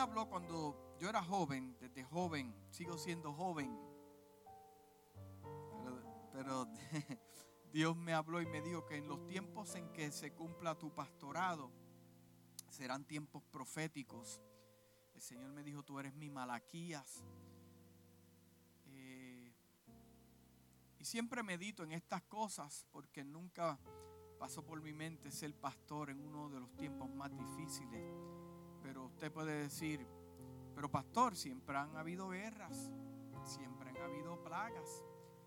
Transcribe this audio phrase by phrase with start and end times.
[0.00, 3.78] habló cuando yo era joven, desde joven, sigo siendo joven.
[6.32, 6.66] Pero,
[7.72, 10.92] Dios me habló y me dijo que en los tiempos en que se cumpla tu
[10.94, 11.70] pastorado,
[12.70, 14.40] serán tiempos proféticos.
[15.14, 17.22] El Señor me dijo, tú eres mi Malaquías.
[18.86, 19.52] Eh,
[20.98, 23.78] y siempre medito en estas cosas porque nunca
[24.38, 28.39] pasó por mi mente ser pastor en uno de los tiempos más difíciles.
[28.90, 30.04] Pero usted puede decir,
[30.74, 32.90] pero pastor, siempre han habido guerras,
[33.44, 35.04] siempre han habido plagas,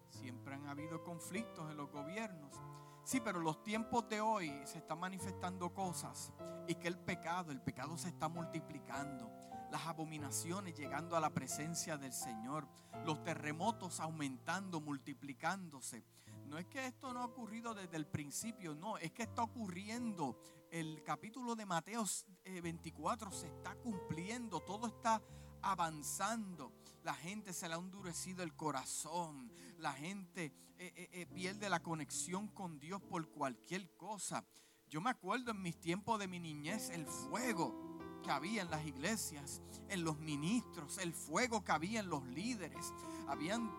[0.08, 2.56] siempre han habido conflictos en los gobiernos.
[3.04, 6.32] Sí, pero los tiempos de hoy se están manifestando cosas
[6.70, 9.30] y que el pecado, el pecado se está multiplicando.
[9.70, 12.66] Las abominaciones llegando a la presencia del Señor.
[13.04, 16.06] Los terremotos aumentando, multiplicándose.
[16.46, 20.40] No es que esto no ha ocurrido desde el principio, no, es que está ocurriendo.
[20.74, 22.04] El capítulo de Mateo
[22.46, 25.22] 24 se está cumpliendo, todo está
[25.62, 26.74] avanzando.
[27.04, 29.54] La gente se le ha endurecido el corazón.
[29.78, 30.46] La gente
[30.80, 34.44] eh, eh, eh, pierde la conexión con Dios por cualquier cosa.
[34.90, 38.84] Yo me acuerdo en mis tiempos de mi niñez el fuego que había en las
[38.84, 42.92] iglesias, en los ministros, el fuego que había en los líderes.
[43.28, 43.72] Habían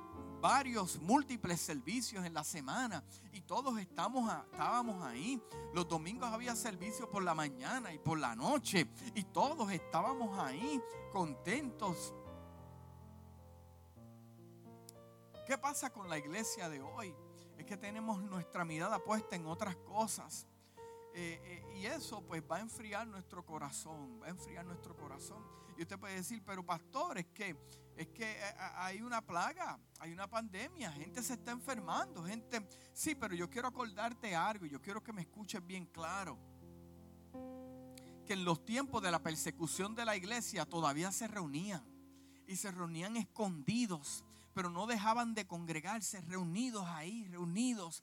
[0.44, 5.42] varios, múltiples servicios en la semana y todos estamos estábamos ahí.
[5.72, 10.82] Los domingos había servicio por la mañana y por la noche y todos estábamos ahí
[11.10, 12.12] contentos.
[15.46, 17.14] ¿Qué pasa con la iglesia de hoy?
[17.56, 20.46] Es que tenemos nuestra mirada puesta en otras cosas.
[21.14, 25.42] Eh, eh, y eso pues va a enfriar nuestro corazón, va a enfriar nuestro corazón.
[25.78, 27.56] Y usted puede decir, pero pastor, es que,
[27.96, 32.66] es que eh, hay una plaga, hay una pandemia, gente se está enfermando, gente...
[32.92, 36.38] Sí, pero yo quiero acordarte algo, yo quiero que me escuches bien claro.
[38.26, 41.84] Que en los tiempos de la persecución de la iglesia todavía se reunían
[42.46, 48.02] y se reunían escondidos, pero no dejaban de congregarse, reunidos ahí, reunidos.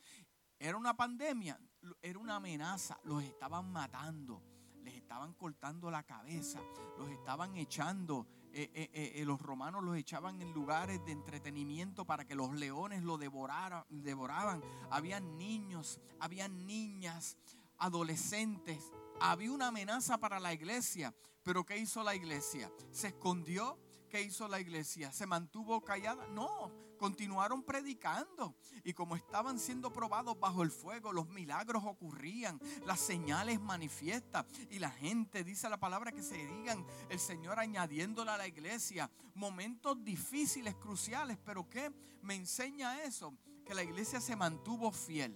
[0.60, 1.60] Era una pandemia,
[2.02, 4.44] era una amenaza, los estaban matando,
[4.84, 6.62] les estaban cortando la cabeza,
[6.98, 12.26] los estaban echando, eh, eh, eh, los romanos los echaban en lugares de entretenimiento para
[12.26, 14.62] que los leones lo devoraran, devoraban.
[14.90, 17.38] Habían niños, habían niñas,
[17.78, 18.92] adolescentes.
[19.20, 21.14] Había una amenaza para la iglesia,
[21.44, 22.72] pero ¿qué hizo la iglesia?
[22.92, 23.78] ¿Se escondió?
[24.10, 25.14] ¿Qué hizo la iglesia?
[25.14, 26.28] ¿Se mantuvo callada?
[26.28, 28.56] No, continuaron predicando.
[28.84, 34.46] Y como estaban siendo probados bajo el fuego, los milagros ocurrían, las señales manifiestas.
[34.70, 39.10] Y la gente, dice la palabra que se digan, el Señor añadiéndole a la iglesia
[39.34, 41.40] momentos difíciles, cruciales.
[41.44, 41.92] Pero ¿qué
[42.22, 43.34] me enseña eso?
[43.66, 45.36] Que la iglesia se mantuvo fiel.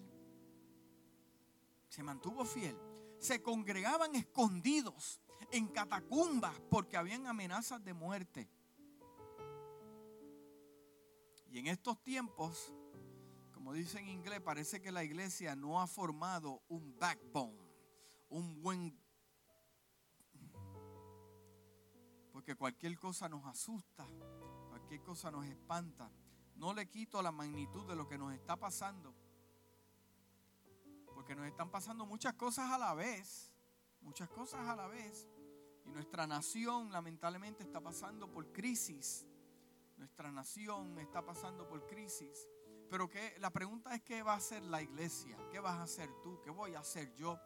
[1.89, 2.77] Se mantuvo fiel.
[3.17, 8.47] Se congregaban escondidos en catacumbas porque habían amenazas de muerte.
[11.55, 12.73] Y en estos tiempos,
[13.53, 17.57] como dice en inglés, parece que la iglesia no ha formado un backbone,
[18.27, 18.99] un buen...
[22.33, 24.05] Porque cualquier cosa nos asusta,
[24.67, 26.11] cualquier cosa nos espanta.
[26.57, 29.15] No le quito la magnitud de lo que nos está pasando.
[31.13, 33.55] Porque nos están pasando muchas cosas a la vez.
[34.01, 35.25] Muchas cosas a la vez.
[35.85, 39.25] Y nuestra nación lamentablemente está pasando por crisis.
[39.97, 42.47] Nuestra nación está pasando por crisis.
[42.89, 46.09] Pero que, la pregunta es qué va a hacer la iglesia, qué vas a hacer
[46.21, 47.39] tú, qué voy a hacer yo,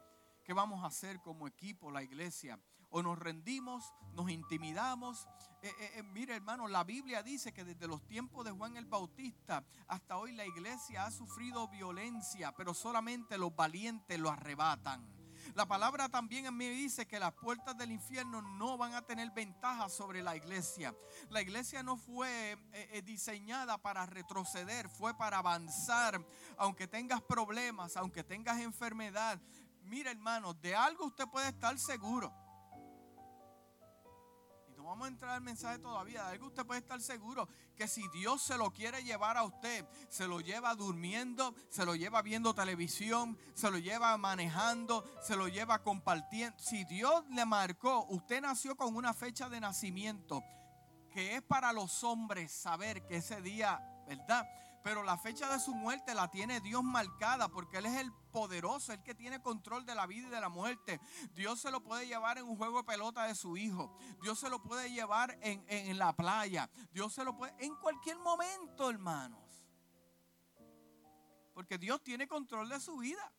[0.44, 2.58] qué vamos a hacer como equipo la iglesia.
[2.90, 5.28] O nos rendimos, nos intimidamos.
[5.62, 8.86] Eh, eh, eh, mire hermano, la Biblia dice que desde los tiempos de Juan el
[8.86, 15.19] Bautista hasta hoy la iglesia ha sufrido violencia, pero solamente los valientes lo arrebatan.
[15.54, 19.88] La palabra también mí dice que las puertas del infierno no van a tener ventaja
[19.88, 20.94] sobre la iglesia.
[21.28, 22.58] La iglesia no fue eh,
[22.92, 26.24] eh, diseñada para retroceder, fue para avanzar.
[26.56, 29.40] Aunque tengas problemas, aunque tengas enfermedad.
[29.82, 32.32] Mira hermano, de algo usted puede estar seguro
[34.84, 36.24] vamos a entrar al mensaje todavía.
[36.24, 39.86] De algo usted puede estar seguro que si Dios se lo quiere llevar a usted,
[40.08, 45.48] se lo lleva durmiendo, se lo lleva viendo televisión, se lo lleva manejando, se lo
[45.48, 46.58] lleva compartiendo.
[46.58, 50.42] Si Dios le marcó, usted nació con una fecha de nacimiento
[51.10, 54.48] que es para los hombres saber que ese día, ¿verdad?
[54.82, 58.92] Pero la fecha de su muerte la tiene Dios marcada porque Él es el poderoso,
[58.92, 61.00] el que tiene control de la vida y de la muerte.
[61.34, 63.94] Dios se lo puede llevar en un juego de pelota de su hijo.
[64.22, 66.70] Dios se lo puede llevar en, en la playa.
[66.92, 69.68] Dios se lo puede en cualquier momento, hermanos.
[71.52, 73.32] Porque Dios tiene control de su vida.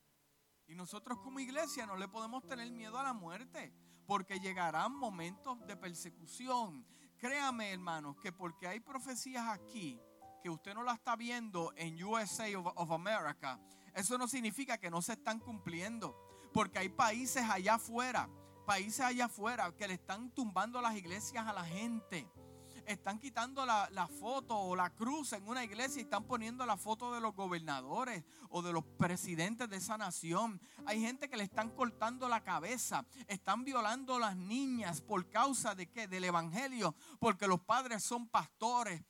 [0.67, 3.73] Y nosotros como iglesia no le podemos tener miedo a la muerte.
[4.05, 6.85] porque llegarán momentos de persecución.
[7.17, 10.01] Créame, hermanos, que porque hay profecías aquí
[10.41, 13.59] que usted no la está viendo en USA of, America,
[13.93, 16.15] eso no significa que no se están cumpliendo.
[16.53, 18.29] Porque hay países allá afuera,
[18.65, 22.27] países allá afuera que le están tumbando las iglesias a la gente
[22.85, 27.13] están quitando la, foto o la cruz en una iglesia y están poniendo la foto
[27.13, 30.59] de los gobernadores o de los presidentes de esa nación.
[30.85, 35.75] Hay gente que le están cortando la cabeza, están violando a las niñas por causa
[35.75, 36.07] de qué?
[36.07, 39.03] Del evangelio, porque los padres son pastores.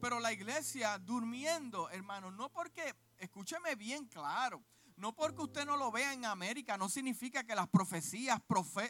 [0.00, 4.62] Pero la iglesia durmiendo, hermano, no porque, escúcheme bien claro,
[4.96, 8.40] no porque usted no lo vea en América, no significa que las profecías,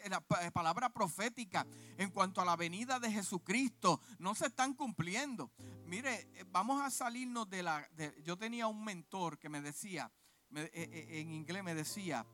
[0.09, 1.67] la palabra profética
[1.97, 5.51] en cuanto a la venida de Jesucristo no se están cumpliendo.
[5.85, 7.87] Mire, eh, vamos a salirnos de la...
[8.23, 10.09] yo tenía un mentor que me decía,
[10.55, 12.25] eh, eh, en inglés me decía,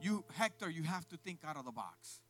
[0.00, 2.20] you, Hector, you have to think out of the box.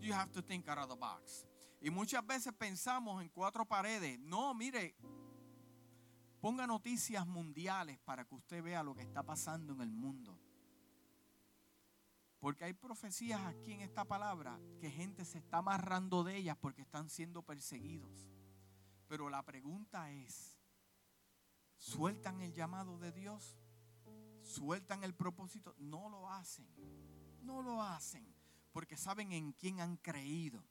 [0.00, 1.46] You have to think out of the box.
[1.80, 4.18] Y muchas veces pensamos en cuatro paredes.
[4.18, 4.96] No, mire,
[6.40, 10.38] Ponga noticias mundiales para que usted vea lo que está pasando en el mundo.
[12.38, 16.82] Porque hay profecías aquí en esta palabra que gente se está amarrando de ellas porque
[16.82, 18.28] están siendo perseguidos.
[19.08, 20.58] Pero la pregunta es,
[21.76, 23.58] ¿sueltan el llamado de Dios?
[24.42, 25.74] ¿Sueltan el propósito?
[25.78, 26.68] No lo hacen.
[27.42, 28.36] No lo hacen
[28.76, 30.62] porque saben en quién han creído.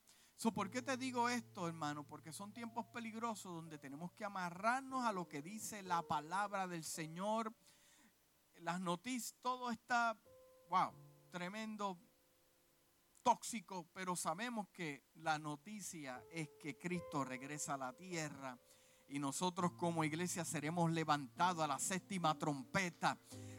[0.54, 2.06] ¿Por qué te digo esto, hermano?
[2.06, 6.84] Porque son tiempos peligrosos donde tenemos que amarrarnos a lo que dice la palabra del
[6.84, 7.52] Señor.
[8.58, 10.16] Las noticias, todo está,
[10.70, 10.94] wow,
[11.32, 11.98] tremendo,
[13.24, 18.60] tóxico, pero sabemos que la noticia es que Cristo regresa a la tierra
[19.08, 23.18] y nosotros como iglesia seremos levantados a la séptima trompeta.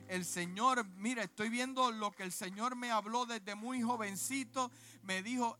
[0.09, 4.71] El Señor, mira, estoy viendo lo que el Señor me habló desde muy jovencito.
[5.03, 5.59] Me dijo,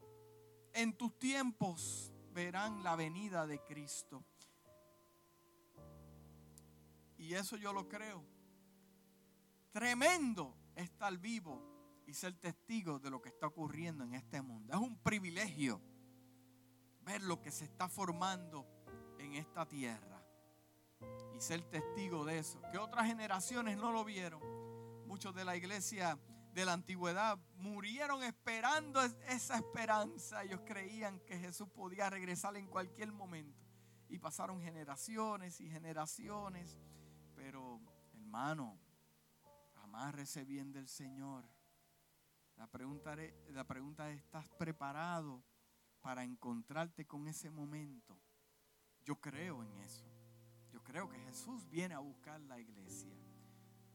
[0.77, 4.23] en tus tiempos verán la venida de Cristo.
[7.17, 8.23] Y eso yo lo creo.
[9.73, 11.63] Tremendo estar vivo
[12.07, 14.75] y ser testigo de lo que está ocurriendo en este mundo.
[14.75, 15.81] Es un privilegio
[17.03, 18.67] ver lo que se está formando
[19.19, 20.23] en esta tierra
[21.35, 22.61] y ser testigo de eso.
[22.71, 24.41] Que otras generaciones no lo vieron.
[25.07, 26.19] Muchos de la iglesia
[26.57, 30.43] de la antigüedad murieron esperando esa esperanza.
[30.43, 33.63] Ellos creían que Jesús podía regresar en cualquier momento.
[34.09, 36.79] Y pasaron generaciones y generaciones.
[37.35, 37.79] Pero,
[38.15, 38.81] hermano,
[39.75, 41.45] amárrese bien del Señor.
[42.57, 43.15] La pregunta,
[43.51, 45.45] la pregunta es, ¿estás preparado
[46.01, 48.19] para encontrarte con ese momento?
[49.05, 50.07] Yo creo en eso.
[50.73, 53.26] Yo creo que Jesús viene a buscar la iglesia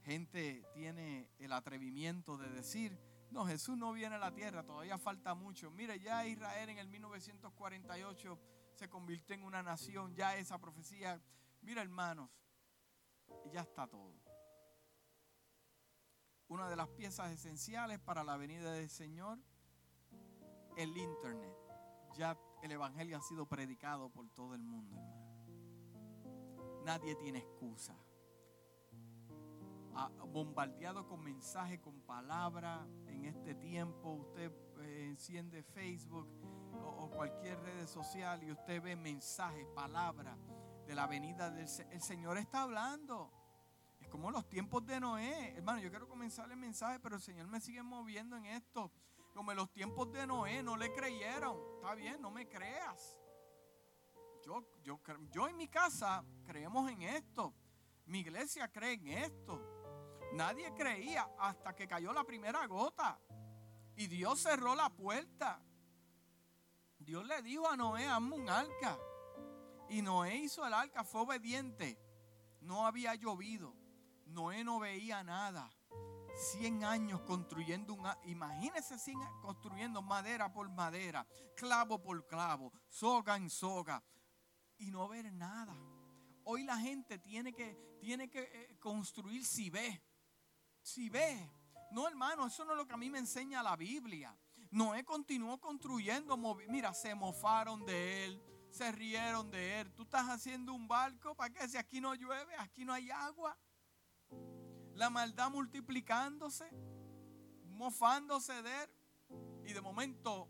[0.02, 2.98] gente tiene el atrevimiento de decir,
[3.30, 5.70] no, Jesús no viene a la tierra, todavía falta mucho.
[5.70, 8.38] Mire, ya Israel en el 1948
[8.74, 11.20] se convirtió en una nación, ya esa profecía,
[11.62, 12.30] mira hermanos,
[13.50, 14.20] ya está todo.
[16.48, 19.38] Una de las piezas esenciales para la venida del Señor,
[20.76, 21.56] el Internet.
[22.14, 25.22] Ya el Evangelio ha sido predicado por todo el mundo, hermano.
[26.84, 27.96] Nadie tiene excusa
[30.32, 34.12] bombardeado con mensajes, con palabras en este tiempo.
[34.12, 34.50] Usted
[34.80, 36.28] eh, enciende Facebook
[36.72, 40.36] o, cualquier red social y usted ve mensajes, palabras
[40.86, 43.30] de la venida del El Señor está hablando.
[44.00, 45.54] Es como los tiempos de Noé.
[45.56, 48.90] Hermano, yo quiero comenzar el mensaje, pero el Señor me sigue moviendo en esto.
[49.34, 51.56] Como en los tiempos de Noé, no le creyeron.
[51.76, 53.18] Está bien, no me creas.
[54.44, 57.54] Yo, yo, yo en mi casa creemos en esto.
[58.06, 59.71] Mi iglesia cree en esto.
[60.32, 63.18] Nadie creía hasta que cayó la primera gota.
[63.96, 65.62] Y Dios cerró la puerta.
[66.98, 68.98] Dios le dijo a Noé, hazme un arca.
[69.88, 71.98] Y Noé hizo el arca, fue obediente.
[72.60, 73.74] No había llovido.
[74.26, 75.70] Noé no veía nada.
[76.34, 83.50] Cien años construyendo un imagínese 100 construyendo madera por madera, clavo por clavo, soga en
[83.50, 84.02] soga
[84.78, 85.76] y no ver nada.
[86.44, 90.02] Hoy la gente tiene que, tiene que eh, construir si ve.
[90.82, 91.50] Si ve,
[91.92, 94.36] no hermano, eso no es lo que a mí me enseña la Biblia.
[94.70, 96.36] Noé continuó construyendo,
[96.68, 99.92] mira, se mofaron de él, se rieron de él.
[99.92, 103.56] Tú estás haciendo un barco para que si aquí no llueve, aquí no hay agua.
[104.94, 106.70] La maldad multiplicándose,
[107.66, 108.90] mofándose de él.
[109.66, 110.48] Y de momento,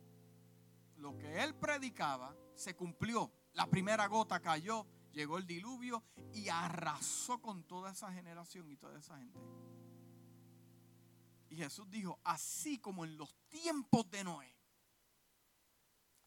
[0.96, 3.32] lo que él predicaba se cumplió.
[3.54, 8.98] La primera gota cayó, llegó el diluvio y arrasó con toda esa generación y toda
[8.98, 9.38] esa gente.
[11.52, 14.56] Y Jesús dijo, así como en los tiempos de Noé.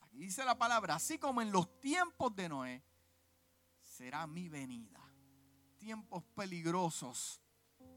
[0.01, 2.83] Aquí dice la palabra, así como en los tiempos de Noé,
[3.81, 5.01] será mi venida.
[5.79, 7.41] Tiempos peligrosos,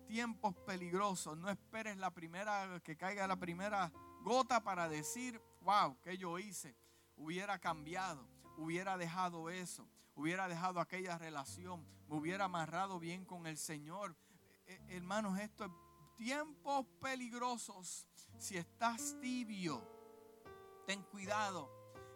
[0.06, 1.36] tiempos peligrosos.
[1.36, 3.92] No esperes la primera, que caiga la primera
[4.22, 6.74] gota para decir, wow, que yo hice.
[7.14, 13.58] Hubiera cambiado, hubiera dejado eso, hubiera dejado aquella relación, me hubiera amarrado bien con el
[13.58, 14.16] Señor.
[14.64, 15.70] Eh, eh, hermanos, esto es
[16.18, 18.06] tiempos peligrosos.
[18.36, 19.82] Si estás tibio,
[20.86, 21.70] ten cuidado.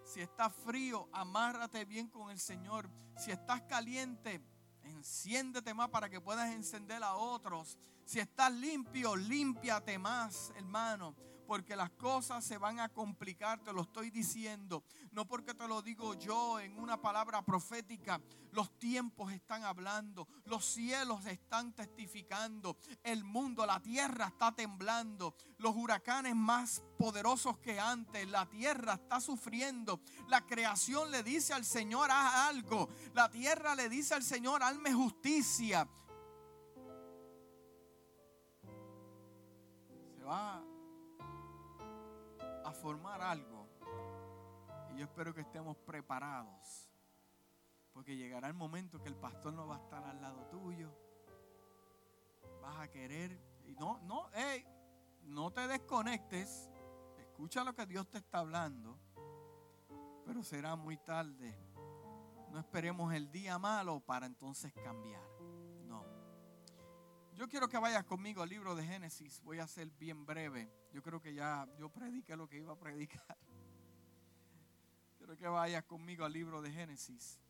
[0.04, 2.90] Si estás frío, amárrate bien con el Señor.
[3.16, 4.42] Si estás caliente,
[4.82, 7.78] enciéndete más para que puedas encender a otros.
[8.04, 11.14] Si estás limpio, límpiate más, hermano
[11.52, 14.84] porque las cosas se van a complicar, te lo estoy diciendo.
[15.10, 18.22] No porque te lo digo yo en una palabra profética.
[18.52, 25.76] Los tiempos están hablando, los cielos están testificando, el mundo, la tierra está temblando, los
[25.76, 32.10] huracanes más poderosos que antes, la tierra está sufriendo, la creación le dice al Señor,
[32.10, 35.86] haz algo, la tierra le dice al Señor, hazme justicia.
[40.16, 40.71] Se va
[42.72, 43.68] formar algo.
[44.90, 46.88] Y yo espero que estemos preparados.
[47.92, 50.90] Porque llegará el momento que el pastor no va a estar al lado tuyo.
[52.60, 53.38] Vas a querer.
[53.64, 54.64] Y no, no, hey,
[55.24, 56.70] no te desconectes.
[57.18, 58.98] Escucha lo que Dios te está hablando.
[60.24, 61.54] Pero será muy tarde.
[62.50, 65.31] No esperemos el día malo para entonces cambiar.
[67.42, 69.42] Yo quiero que vayas conmigo al libro de Génesis.
[69.42, 70.70] Voy a ser bien breve.
[70.92, 73.36] Yo creo que ya yo prediqué lo que iba a predicar.
[75.18, 77.40] Quiero que vayas conmigo al libro de Génesis.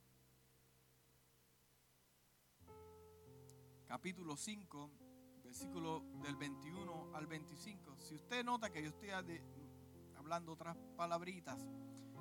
[3.87, 4.91] Capítulo 5,
[5.45, 8.01] versículo del 21 al 25.
[8.01, 9.11] Si usted nota que yo estoy
[10.17, 11.61] hablando otras palabritas,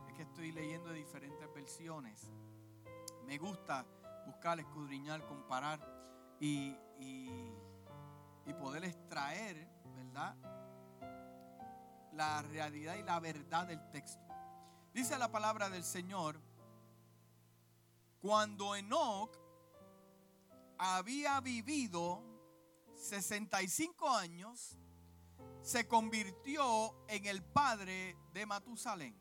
[0.10, 2.30] es que estoy leyendo diferentes versiones.
[3.26, 3.86] Me gusta
[4.26, 6.02] buscar, escudriñar, comparar
[6.42, 7.54] y, y,
[8.46, 10.36] y poder extraer, ¿verdad?
[12.14, 14.22] la realidad y la verdad del texto.
[14.94, 16.40] Dice la palabra del Señor,
[18.20, 19.38] cuando Enoch
[20.78, 22.24] había vivido
[22.96, 24.78] 65 años,
[25.62, 29.16] se convirtió en el padre de Matusalén.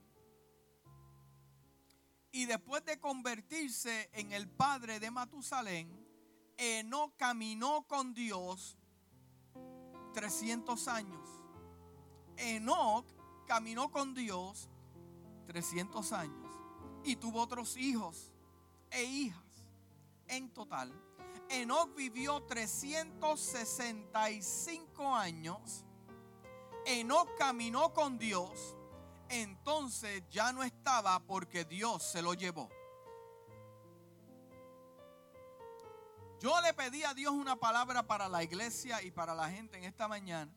[2.32, 6.06] Y después de convertirse en el padre de Matusalén,
[6.56, 8.76] Enoch caminó con Dios
[10.12, 11.28] 300 años.
[12.36, 13.06] Enoch
[13.46, 14.68] caminó con Dios
[15.46, 16.50] 300 años
[17.04, 18.32] y tuvo otros hijos
[18.90, 19.42] e hijas.
[20.26, 20.92] En total,
[21.48, 25.84] Enoch vivió 365 años.
[26.86, 28.74] Enoch caminó con Dios.
[29.28, 32.70] Entonces ya no estaba porque Dios se lo llevó.
[36.40, 39.84] Yo le pedí a Dios una palabra para la iglesia y para la gente en
[39.84, 40.50] esta mañana.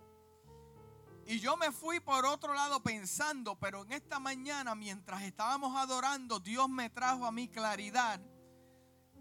[1.26, 6.40] Y yo me fui por otro lado pensando, pero en esta mañana mientras estábamos adorando,
[6.40, 8.22] Dios me trajo a mí claridad.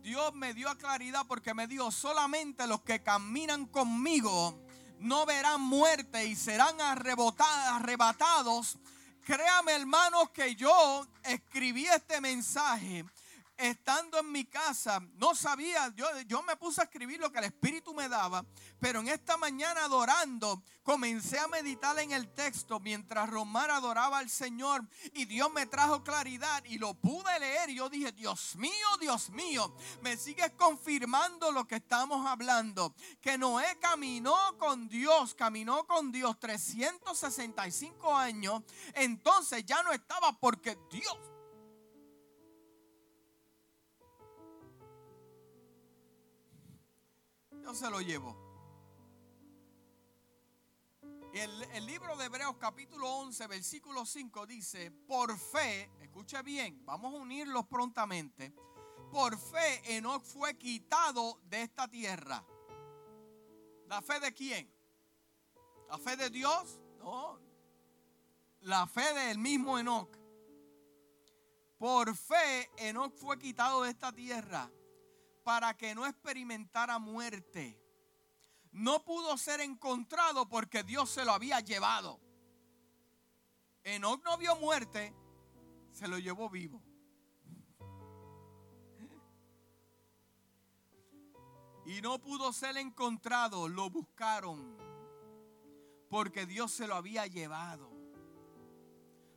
[0.02, 4.56] Dios me dio claridad porque me dijo, solamente los que caminan conmigo
[5.00, 8.78] no verán muerte y serán arrebatados.
[9.24, 13.04] Créame hermanos que yo escribí este mensaje
[13.62, 17.44] estando en mi casa, no sabía, yo, yo me puse a escribir lo que el
[17.44, 18.44] Espíritu me daba,
[18.80, 24.28] pero en esta mañana adorando, comencé a meditar en el texto mientras Romar adoraba al
[24.28, 28.72] Señor y Dios me trajo claridad y lo pude leer y yo dije, Dios mío,
[29.00, 35.86] Dios mío, me sigues confirmando lo que estamos hablando, que Noé caminó con Dios, caminó
[35.86, 38.62] con Dios 365 años,
[38.94, 41.16] entonces ya no estaba porque Dios
[47.74, 48.36] se lo llevo.
[51.32, 57.14] El, el, libro de Hebreos capítulo 11, versículo 5 dice, por fe, escuche bien, vamos
[57.14, 58.52] a unirlos prontamente,
[59.10, 62.44] por fe Enoch fue quitado de esta tierra.
[63.86, 64.70] ¿La fe de quién?
[65.88, 66.78] ¿La fe de Dios?
[66.98, 67.38] No.
[68.60, 70.14] La fe del mismo Enoch.
[71.78, 74.70] Por fe Enoch fue quitado de esta tierra
[75.42, 77.78] para que no experimentara muerte.
[78.72, 82.20] No pudo ser encontrado porque Dios se lo había llevado.
[83.84, 85.14] Enoch no vio muerte,
[85.92, 86.82] se lo llevó vivo.
[91.84, 94.80] Y no pudo ser encontrado, lo buscaron.
[96.08, 97.90] porque Dios se lo había llevado.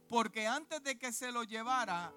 [0.09, 2.13] Porque antes de que se lo llevara,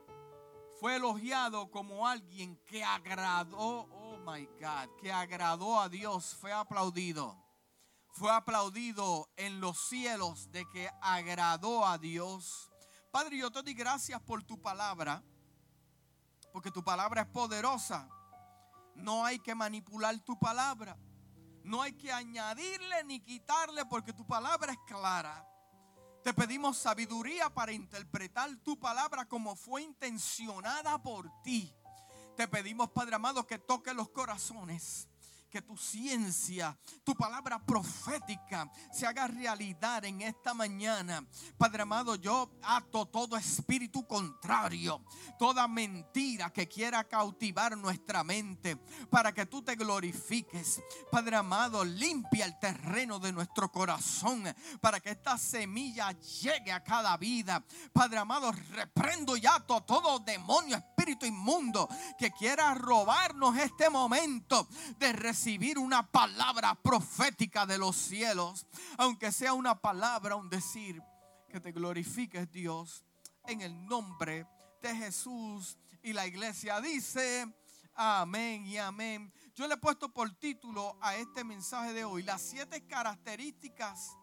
[0.78, 7.36] fue elogiado como alguien que agradó, oh my God, que agradó a Dios, fue aplaudido.
[8.12, 12.70] Fue aplaudido en los cielos de que agradó a Dios.
[13.10, 15.22] Padre, yo te doy gracias por tu palabra,
[16.52, 18.08] porque tu palabra es poderosa.
[18.94, 20.96] No hay que manipular tu palabra.
[21.62, 25.47] No hay que añadirle ni quitarle porque tu palabra es clara.
[26.22, 31.74] Te pedimos sabiduría para interpretar tu palabra como fue intencionada por ti.
[32.36, 35.07] Te pedimos, Padre amado, que toque los corazones
[35.48, 41.26] que tu ciencia, tu palabra profética se haga realidad en esta mañana.
[41.56, 45.02] Padre amado, yo ato todo espíritu contrario,
[45.38, 48.76] toda mentira que quiera cautivar nuestra mente
[49.10, 50.82] para que tú te glorifiques.
[51.10, 54.44] Padre amado, limpia el terreno de nuestro corazón
[54.80, 57.64] para que esta semilla llegue a cada vida.
[57.92, 61.88] Padre amado, reprendo y ato todo demonio, espíritu inmundo
[62.18, 65.37] que quiera robarnos este momento de recibir
[65.78, 68.66] una palabra profética de los cielos,
[68.96, 71.00] aunque sea una palabra, un decir,
[71.48, 73.04] que te glorifiques Dios
[73.46, 74.46] en el nombre
[74.82, 75.78] de Jesús.
[76.02, 77.46] Y la iglesia dice,
[77.94, 79.32] amén y amén.
[79.54, 84.16] Yo le he puesto por título a este mensaje de hoy las siete características,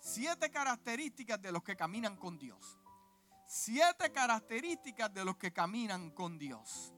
[0.00, 2.78] siete características de los que caminan con Dios.
[3.48, 6.95] Siete características de los que caminan con Dios.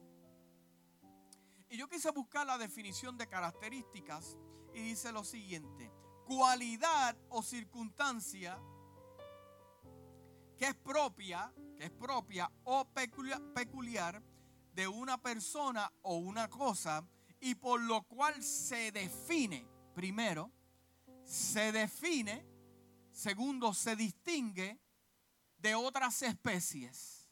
[1.69, 4.37] Y yo quise buscar la definición de características
[4.73, 5.91] y dice lo siguiente,
[6.25, 8.59] cualidad o circunstancia
[10.57, 14.23] que es propia, que es propia o peculiar
[14.73, 17.07] de una persona o una cosa
[17.39, 20.51] y por lo cual se define, primero,
[21.23, 22.45] se define,
[23.11, 24.79] segundo, se distingue
[25.57, 27.29] de otras especies,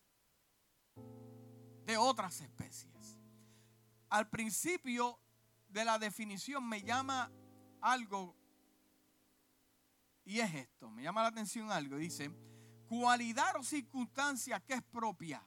[1.86, 2.97] de otras especies
[4.10, 5.20] al principio
[5.70, 7.32] de la definición me llama
[7.82, 8.36] algo,
[10.26, 12.32] y es esto, me llama la atención algo, dice,
[12.88, 15.46] cualidad o circunstancia que es propia,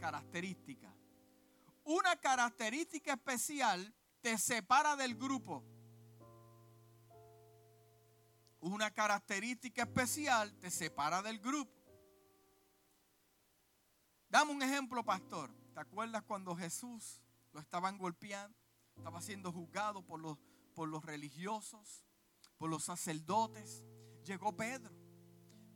[0.00, 0.94] característica.
[1.84, 5.64] Una característica especial te separa del grupo.
[8.60, 11.72] Una característica especial te separa del grupo.
[14.28, 15.50] Dame un ejemplo, pastor.
[15.72, 17.22] ¿Te acuerdas cuando Jesús
[17.60, 18.56] estaban golpeando,
[18.96, 20.38] estaba siendo juzgado por los,
[20.74, 22.04] por los religiosos,
[22.56, 23.84] por los sacerdotes.
[24.24, 24.94] Llegó Pedro.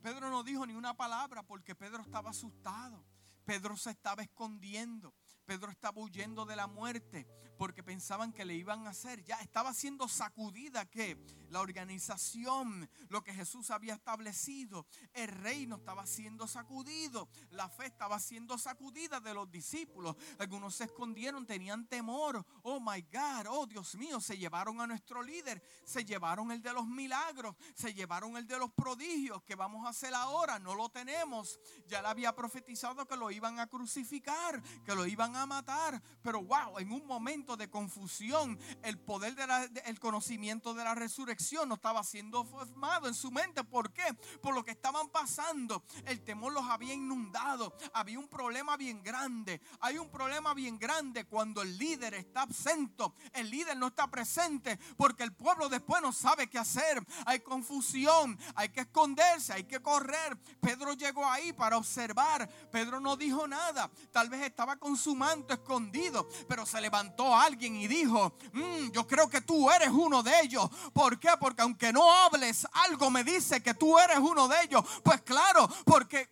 [0.01, 3.05] Pedro no dijo ni una palabra porque Pedro estaba asustado.
[3.45, 5.13] Pedro se estaba escondiendo.
[5.45, 7.27] Pedro estaba huyendo de la muerte
[7.57, 9.23] porque pensaban que le iban a hacer.
[9.23, 11.17] Ya estaba siendo sacudida que
[11.49, 18.19] la organización, lo que Jesús había establecido, el reino estaba siendo sacudido, la fe estaba
[18.19, 20.15] siendo sacudida de los discípulos.
[20.39, 22.45] Algunos se escondieron, tenían temor.
[22.63, 26.73] Oh my God, oh Dios mío, se llevaron a nuestro líder, se llevaron el de
[26.73, 30.89] los milagros, se llevaron el de los prodigios que vamos a hacer ahora, no lo
[30.89, 31.59] tenemos.
[31.87, 36.01] Ya le había profetizado que lo iban a crucificar, que lo iban a matar.
[36.21, 39.35] Pero wow, en un momento de confusión, el poder
[39.71, 43.63] del conocimiento de la resurrección no estaba siendo formado en su mente.
[43.63, 44.13] ¿Por qué?
[44.41, 45.83] Por lo que estaban pasando.
[46.05, 47.75] El temor los había inundado.
[47.93, 49.61] Había un problema bien grande.
[49.79, 53.15] Hay un problema bien grande cuando el líder está absento.
[53.33, 57.03] El líder no está presente porque el pueblo después no sabe qué hacer.
[57.25, 58.37] Hay confusión.
[58.55, 59.53] Hay que esconderse.
[59.53, 60.37] Hay que correr.
[60.61, 62.49] Pedro llegó ahí para observar.
[62.71, 63.89] Pedro no dijo nada.
[64.11, 66.27] Tal vez estaba con su manto escondido.
[66.47, 70.69] Pero se levantó alguien y dijo, mm, yo creo que tú eres uno de ellos.
[70.91, 71.29] ¿Por qué?
[71.39, 74.83] Porque aunque no hables, algo me dice que tú eres uno de ellos.
[75.03, 76.29] Pues claro, porque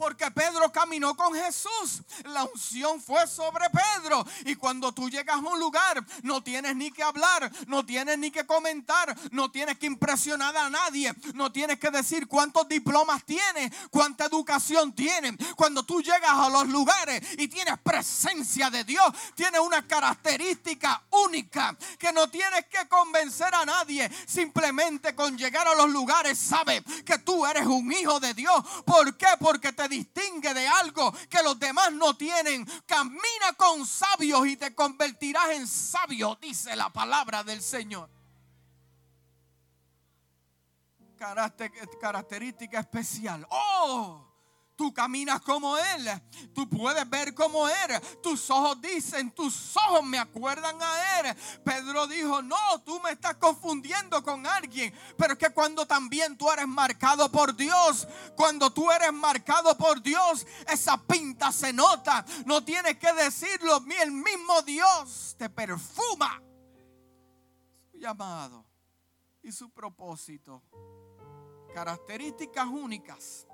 [0.00, 2.00] porque Pedro caminó con Jesús.
[2.24, 4.24] La unción fue sobre Pedro.
[4.46, 8.30] Y cuando tú llegas a un lugar, no tienes ni que hablar, no tienes ni
[8.30, 13.70] que comentar, no tienes que impresionar a nadie, no tienes que decir cuántos diplomas tienes,
[13.90, 15.34] cuánta educación tienes.
[15.54, 21.76] Cuando tú llegas a los lugares y tienes presencia de Dios, tienes una característica única
[21.98, 24.10] que no tienes que convencer a nadie.
[24.26, 28.64] Simplemente con llegar a los lugares, sabe que tú eres un hijo de Dios.
[28.86, 29.28] ¿Por qué?
[29.38, 32.64] Porque te distingue de algo que los demás no tienen.
[32.86, 38.08] Camina con sabios y te convertirás en sabio, dice la palabra del Señor.
[42.00, 43.46] Característica especial.
[43.50, 44.29] Oh,
[44.80, 46.08] tú caminas como Él,
[46.54, 51.36] tú puedes ver como Él, tus ojos dicen, tus ojos me acuerdan a Él.
[51.62, 56.50] Pedro dijo, no, tú me estás confundiendo con alguien, pero es que cuando también tú
[56.50, 62.64] eres marcado por Dios, cuando tú eres marcado por Dios, esa pinta se nota, no
[62.64, 66.42] tienes que decirlo, el mismo Dios te perfuma.
[67.92, 68.64] Su llamado
[69.42, 70.62] y su propósito,
[71.74, 73.46] características únicas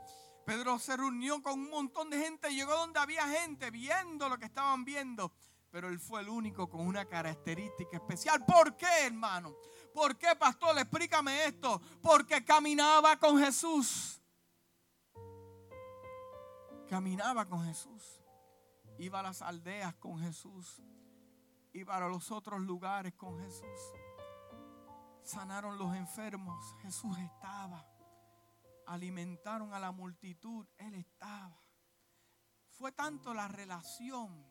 [0.46, 4.44] Pedro se reunió con un montón de gente, llegó donde había gente viendo lo que
[4.44, 5.32] estaban viendo,
[5.72, 8.44] pero él fue el único con una característica especial.
[8.46, 9.56] ¿Por qué, hermano?
[9.92, 10.78] ¿Por qué, pastor?
[10.78, 11.80] Explícame esto.
[12.00, 14.22] Porque caminaba con Jesús.
[16.88, 18.22] Caminaba con Jesús.
[18.98, 20.80] Iba a las aldeas con Jesús.
[21.72, 23.80] Iba a los otros lugares con Jesús.
[25.24, 26.76] Sanaron los enfermos.
[26.82, 27.84] Jesús estaba
[28.86, 31.60] alimentaron a la multitud, Él estaba.
[32.70, 34.44] Fue tanto la relación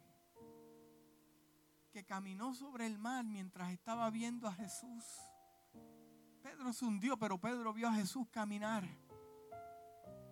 [1.91, 5.03] que caminó sobre el mar mientras estaba viendo a Jesús.
[6.41, 8.87] Pedro se hundió, pero Pedro vio a Jesús caminar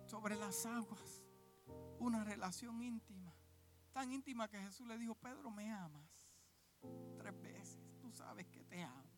[0.04, 1.22] sobre las aguas.
[1.98, 3.34] Una relación íntima,
[3.92, 6.28] tan íntima que Jesús le dijo, Pedro, me amas.
[7.16, 9.08] Tres veces, tú sabes que te amo.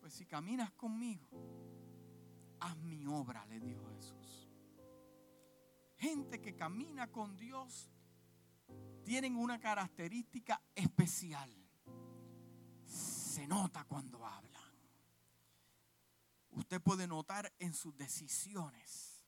[0.00, 1.28] Pues si caminas conmigo,
[2.64, 4.48] haz mi obra, le dijo Jesús.
[5.96, 7.90] Gente que camina con Dios
[9.04, 11.50] tienen una característica especial.
[12.84, 14.54] Se nota cuando hablan.
[16.50, 19.24] Usted puede notar en sus decisiones.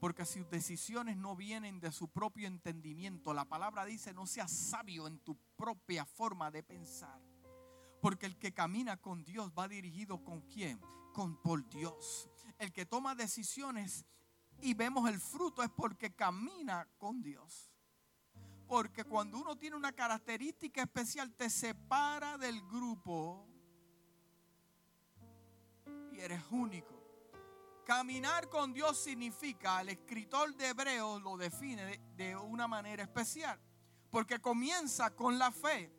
[0.00, 3.32] Porque sus decisiones no vienen de su propio entendimiento.
[3.32, 7.20] La palabra dice, no seas sabio en tu propia forma de pensar.
[8.02, 10.78] Porque el que camina con Dios va dirigido con quién?
[11.16, 14.04] Con por Dios el que toma decisiones
[14.60, 17.72] y vemos el fruto es porque camina con Dios.
[18.68, 23.48] Porque cuando uno tiene una característica especial te separa del grupo
[26.12, 26.94] y eres único.
[27.86, 33.58] Caminar con Dios significa, el escritor de Hebreos lo define de, una manera especial,
[34.10, 35.90] porque comienza con la fe.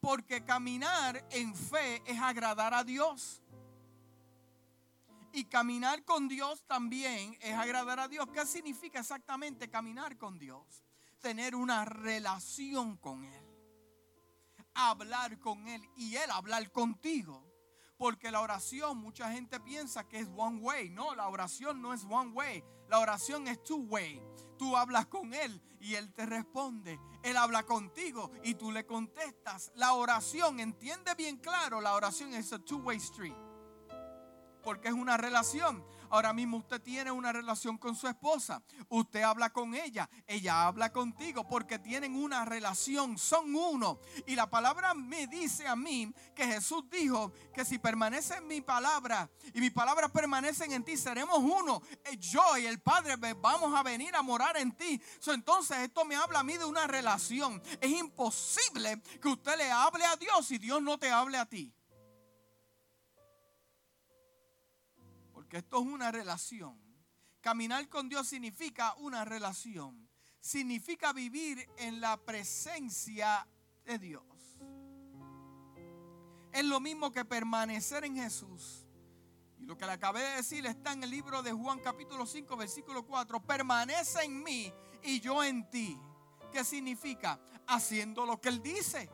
[0.00, 3.41] Porque caminar en fe es agradar a Dios.
[5.32, 8.28] Y caminar con Dios también es agradar a Dios.
[8.32, 10.84] ¿Qué significa exactamente caminar con Dios?
[11.20, 13.44] Tener una relación con Él.
[14.74, 17.50] Hablar con Él y Él hablar contigo.
[17.96, 20.90] Porque la oración, mucha gente piensa que es one way.
[20.90, 22.62] No, la oración no es one way.
[22.88, 24.20] La oración es two way.
[24.58, 27.00] Tú hablas con Él y Él te responde.
[27.22, 29.72] Él habla contigo y tú le contestas.
[29.76, 33.51] La oración, entiende bien claro, la oración es a two way street
[34.62, 35.84] porque es una relación.
[36.12, 38.62] Ahora mismo usted tiene una relación con su esposa.
[38.90, 40.10] Usted habla con ella.
[40.26, 43.16] Ella habla contigo porque tienen una relación.
[43.16, 43.98] Son uno.
[44.26, 48.60] Y la palabra me dice a mí que Jesús dijo que si permanece en mi
[48.60, 51.80] palabra y mis palabras permanecen en ti, seremos uno.
[52.04, 55.00] Eh, yo y el Padre vamos a venir a morar en ti.
[55.28, 57.62] entonces esto me habla a mí de una relación.
[57.80, 61.72] Es imposible que usted le hable a Dios y Dios no te hable a ti.
[65.52, 66.80] Que esto es una relación.
[67.42, 70.08] Caminar con Dios significa una relación.
[70.40, 73.46] Significa vivir en la presencia
[73.84, 74.24] de Dios.
[76.52, 78.86] Es lo mismo que permanecer en Jesús.
[79.58, 82.56] Y lo que le acabé de decir está en el libro de Juan capítulo 5
[82.56, 83.44] versículo 4.
[83.44, 86.00] Permanece en mí y yo en ti.
[86.50, 87.38] ¿Qué significa?
[87.66, 89.10] Haciendo lo que Él dice.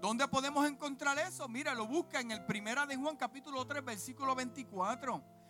[0.00, 1.48] ¿Dónde podemos encontrar eso?
[1.48, 5.41] Mira, lo busca en el primera de Juan capítulo 3 versículo 24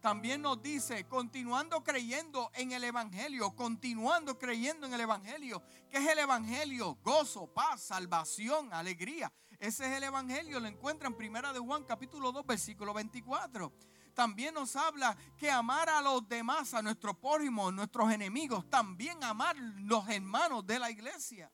[0.00, 5.62] también nos dice, continuando creyendo en el Evangelio, continuando creyendo en el Evangelio.
[5.90, 6.96] ¿Qué es el Evangelio?
[7.02, 9.32] Gozo, paz, salvación, alegría.
[9.58, 13.72] Ese es el Evangelio, lo encuentra en Primera de Juan capítulo 2 versículo 24.
[14.14, 19.56] También nos habla que amar a los demás, a nuestros prójimos, nuestros enemigos, también amar
[19.56, 21.50] los hermanos de la iglesia.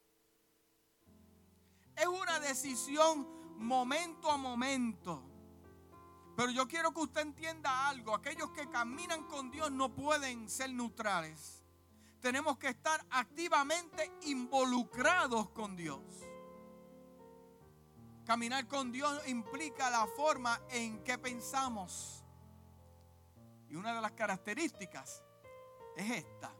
[1.96, 3.26] Es una decisión
[3.58, 5.33] momento a momento.
[6.36, 8.14] Pero yo quiero que usted entienda algo.
[8.14, 11.62] Aquellos que caminan con Dios no pueden ser neutrales.
[12.20, 16.00] Tenemos que estar activamente involucrados con Dios.
[18.24, 22.24] Caminar con Dios implica la forma en que pensamos.
[23.68, 25.22] Y una de las características
[25.96, 26.50] es esta.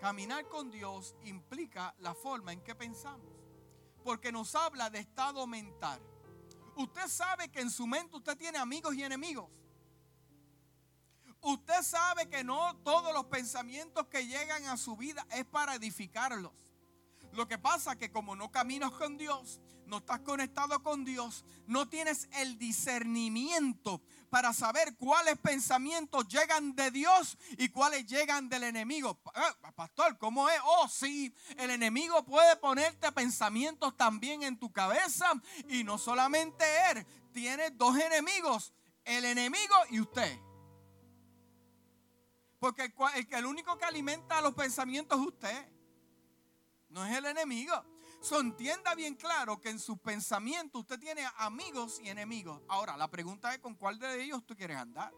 [0.00, 3.32] Caminar con Dios implica la forma en que pensamos.
[4.02, 6.00] Porque nos habla de estado mental.
[6.76, 9.50] Usted sabe que en su mente usted tiene amigos y enemigos.
[11.42, 16.52] Usted sabe que no todos los pensamientos que llegan a su vida es para edificarlos.
[17.32, 21.44] Lo que pasa es que como no caminas con Dios, no estás conectado con Dios,
[21.66, 28.62] no tienes el discernimiento para saber cuáles pensamientos llegan de Dios y cuáles llegan del
[28.62, 29.20] enemigo.
[29.34, 30.58] Ah, pastor, ¿cómo es?
[30.64, 35.30] Oh, sí, el enemigo puede ponerte pensamientos también en tu cabeza
[35.68, 38.72] y no solamente él, tiene dos enemigos,
[39.04, 40.38] el enemigo y usted.
[42.60, 45.68] Porque el, el único que alimenta los pensamientos es usted
[46.90, 47.74] no es el enemigo.
[48.20, 52.60] So, entienda bien claro que en sus pensamientos usted tiene amigos y enemigos.
[52.68, 55.10] Ahora, la pregunta es con cuál de ellos tú quieres andar.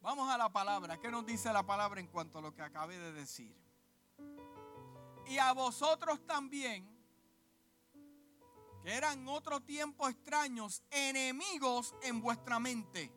[0.00, 0.98] Vamos a la palabra.
[0.98, 3.54] ¿Qué nos dice la palabra en cuanto a lo que acabé de decir?
[5.26, 6.88] Y a vosotros también,
[8.82, 13.12] que eran otro tiempo extraños, enemigos en vuestra mente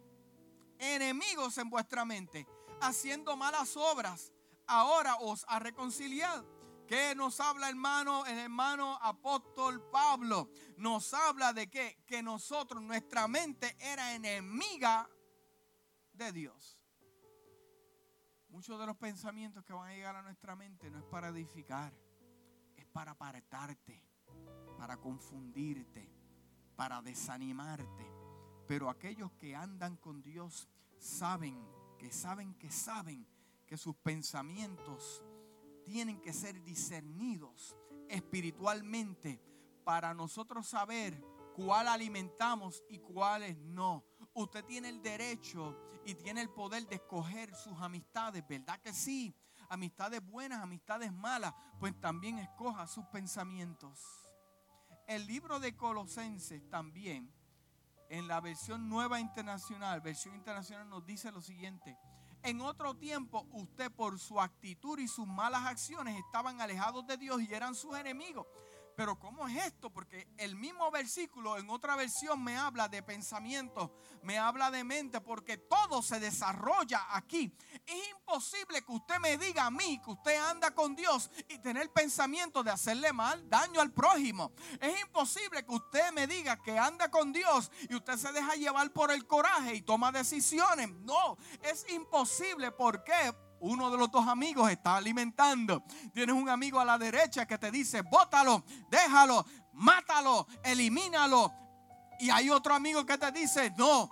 [0.82, 2.48] enemigos en vuestra mente,
[2.82, 4.32] haciendo malas obras.
[4.68, 6.46] Ahora os ha reconciliado.
[6.88, 10.50] ¿Qué nos habla hermano, el hermano apóstol Pablo?
[10.76, 15.10] Nos habla de que, que nosotros, nuestra mente era enemiga
[16.12, 16.78] de Dios.
[18.50, 21.94] Muchos de los pensamientos que van a llegar a nuestra mente no es para edificar,
[22.76, 24.04] es para apartarte,
[24.78, 26.12] para confundirte,
[26.76, 28.12] para desanimarte.
[28.68, 30.68] Pero aquellos que andan con Dios
[30.98, 31.66] saben,
[32.02, 33.28] que saben, que saben
[33.68, 35.24] que sus pensamientos
[35.86, 37.78] tienen que ser discernidos
[38.10, 39.40] espiritualmente
[39.84, 41.24] para nosotros saber
[41.56, 44.04] cuál alimentamos y cuáles no.
[44.34, 49.36] Usted tiene el derecho y tiene el poder de escoger sus amistades, ¿verdad que sí?
[49.70, 54.00] Amistades buenas, amistades malas, pues también escoja sus pensamientos.
[55.06, 57.32] El libro de Colosenses también
[58.12, 61.98] en la versión nueva internacional, versión internacional nos dice lo siguiente.
[62.44, 67.42] En otro tiempo usted por su actitud y sus malas acciones estaban alejados de Dios
[67.42, 68.46] y eran sus enemigos.
[69.02, 69.90] Pero ¿cómo es esto?
[69.90, 75.20] Porque el mismo versículo en otra versión me habla de pensamiento, me habla de mente,
[75.22, 77.52] porque todo se desarrolla aquí.
[77.88, 81.92] Es imposible que usted me diga a mí que usted anda con Dios y tener
[81.92, 84.52] pensamiento de hacerle mal, daño al prójimo.
[84.80, 88.94] Es imposible que usted me diga que anda con Dios y usted se deja llevar
[88.94, 90.92] por el coraje y toma decisiones.
[91.00, 92.70] No, es imposible.
[92.72, 93.34] ¿Por qué?
[93.62, 95.84] Uno de los dos amigos está alimentando.
[96.14, 101.54] Tienes un amigo a la derecha que te dice, bótalo, déjalo, mátalo, elimínalo.
[102.20, 104.10] Y hay otro amigo que te dice, no,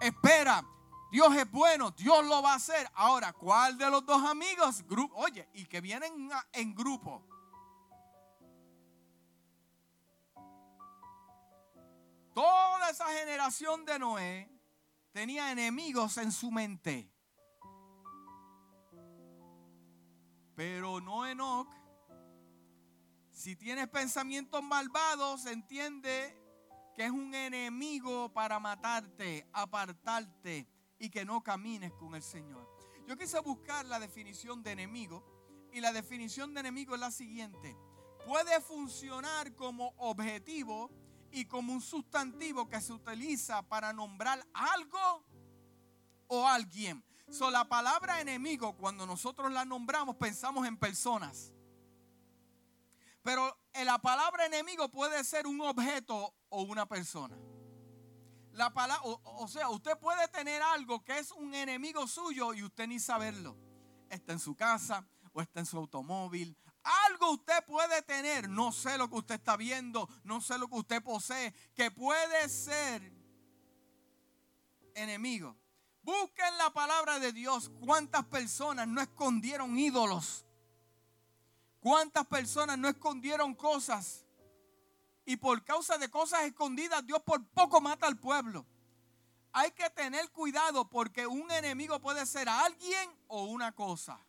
[0.00, 0.64] espera,
[1.10, 2.88] Dios es bueno, Dios lo va a hacer.
[2.94, 4.84] Ahora, ¿cuál de los dos amigos?
[5.14, 7.26] Oye, y que vienen en grupo.
[12.34, 14.50] Toda esa generación de Noé
[15.12, 17.09] tenía enemigos en su mente.
[20.60, 21.70] Pero no Enoch.
[23.32, 26.36] Si tienes pensamientos malvados, entiende
[26.94, 30.68] que es un enemigo para matarte, apartarte
[30.98, 32.68] y que no camines con el Señor.
[33.06, 35.24] Yo quise buscar la definición de enemigo
[35.72, 37.74] y la definición de enemigo es la siguiente.
[38.26, 40.90] Puede funcionar como objetivo
[41.30, 45.24] y como un sustantivo que se utiliza para nombrar algo
[46.26, 47.02] o alguien.
[47.30, 51.52] So, la palabra enemigo, cuando nosotros la nombramos, pensamos en personas.
[53.22, 57.36] Pero la palabra enemigo puede ser un objeto o una persona.
[58.52, 62.88] La palabra, o, sea, usted puede tener algo que es un enemigo suyo y usted
[62.88, 63.56] ni saberlo.
[64.08, 66.56] Está en su casa o está en su automóvil.
[67.06, 70.76] Algo usted puede tener, no sé lo que usted está viendo, no sé lo que
[70.76, 73.12] usted posee, que puede ser
[74.94, 75.59] enemigo.
[76.02, 77.70] Busquen la palabra de Dios.
[77.80, 80.46] ¿Cuántas personas no escondieron ídolos?
[81.80, 84.24] ¿Cuántas personas no escondieron cosas?
[85.24, 88.66] Y por causa de cosas escondidas, Dios por poco mata al pueblo.
[89.52, 94.24] Hay que tener cuidado porque un enemigo puede ser alguien o una cosa.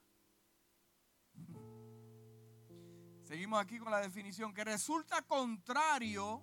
[3.26, 6.42] Seguimos aquí con la definición que resulta contrario,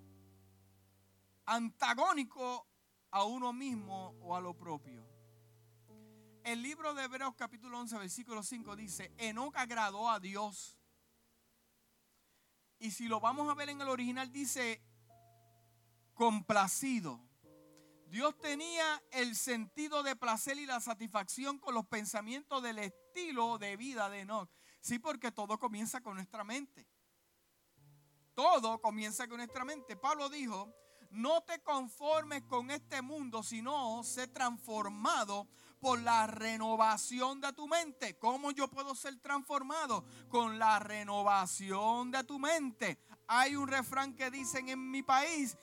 [1.45, 2.67] antagónico
[3.11, 5.08] a uno mismo o a lo propio.
[6.43, 10.77] El libro de Hebreos capítulo 11 versículo 5 dice, Enoch agradó a Dios.
[12.79, 14.81] Y si lo vamos a ver en el original dice,
[16.13, 17.21] complacido.
[18.07, 23.77] Dios tenía el sentido de placer y la satisfacción con los pensamientos del estilo de
[23.77, 24.49] vida de Enoch.
[24.81, 26.87] Sí, porque todo comienza con nuestra mente.
[28.33, 29.97] Todo comienza con nuestra mente.
[29.97, 30.73] Pablo dijo,
[31.11, 35.47] no te conformes con este mundo, sino sé transformado
[35.79, 38.17] por la renovación de tu mente.
[38.17, 40.03] ¿Cómo yo puedo ser transformado?
[40.27, 42.99] Con la renovación de tu mente.
[43.27, 45.57] Hay un refrán que dicen en mi país,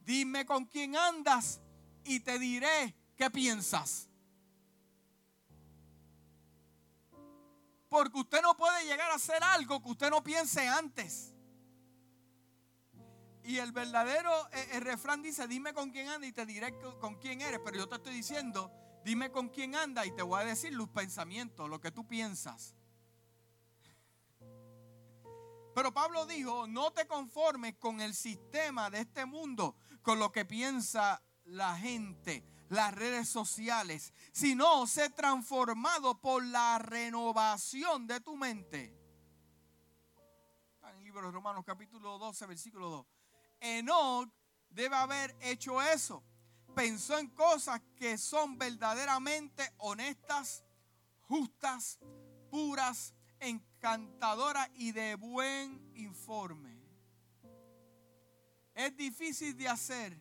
[0.00, 1.60] dime con quién andas
[2.04, 4.08] y te diré qué piensas.
[7.88, 11.34] Porque usted no puede llegar a hacer algo que usted no piense antes.
[13.44, 17.16] Y el verdadero eh, el refrán dice, dime con quién anda y te diré con
[17.16, 17.60] quién eres.
[17.64, 18.70] Pero yo te estoy diciendo,
[19.04, 22.74] dime con quién anda y te voy a decir los pensamientos, lo que tú piensas.
[25.74, 30.44] Pero Pablo dijo, no te conformes con el sistema de este mundo, con lo que
[30.44, 38.98] piensa la gente, las redes sociales, sino sé transformado por la renovación de tu mente.
[40.74, 43.06] Está en el libro de Romanos capítulo 12, versículo 2.
[43.60, 44.28] Enoch
[44.68, 46.22] debe haber hecho eso.
[46.74, 50.64] Pensó en cosas que son verdaderamente honestas,
[51.20, 51.98] justas,
[52.50, 56.80] puras, encantadoras y de buen informe.
[58.74, 60.18] Es difícil de hacer,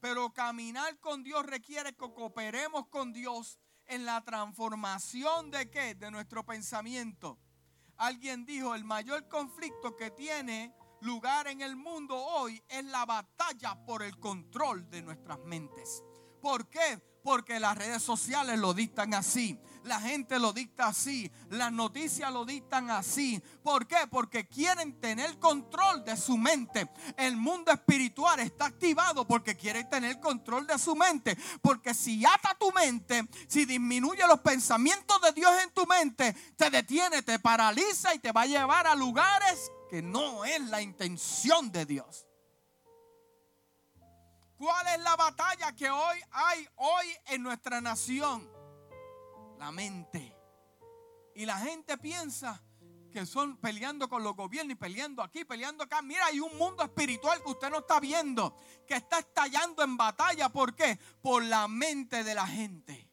[0.00, 5.94] pero caminar con Dios requiere que cooperemos con Dios en la transformación de qué?
[5.94, 7.38] De nuestro pensamiento.
[7.96, 13.76] Alguien dijo, el mayor conflicto que tiene lugar en el mundo hoy es la batalla
[13.84, 16.02] por el control de nuestras mentes.
[16.40, 17.00] ¿Por qué?
[17.22, 19.58] Porque las redes sociales lo dictan así.
[19.84, 21.30] La gente lo dicta así.
[21.50, 23.40] Las noticias lo dictan así.
[23.62, 23.96] ¿Por qué?
[24.10, 26.90] Porque quieren tener control de su mente.
[27.16, 31.36] El mundo espiritual está activado porque quiere tener control de su mente.
[31.60, 36.70] Porque si ata tu mente, si disminuye los pensamientos de Dios en tu mente, te
[36.70, 41.70] detiene, te paraliza y te va a llevar a lugares que no es la intención
[41.70, 42.26] de Dios.
[44.56, 48.50] ¿Cuál es la batalla que hoy hay hoy en nuestra nación?
[49.58, 50.34] La mente.
[51.34, 52.62] Y la gente piensa
[53.10, 56.00] que son peleando con los gobiernos y peleando aquí, peleando acá.
[56.00, 60.48] Mira, hay un mundo espiritual que usted no está viendo, que está estallando en batalla.
[60.48, 60.98] ¿Por qué?
[61.20, 63.10] Por la mente de la gente.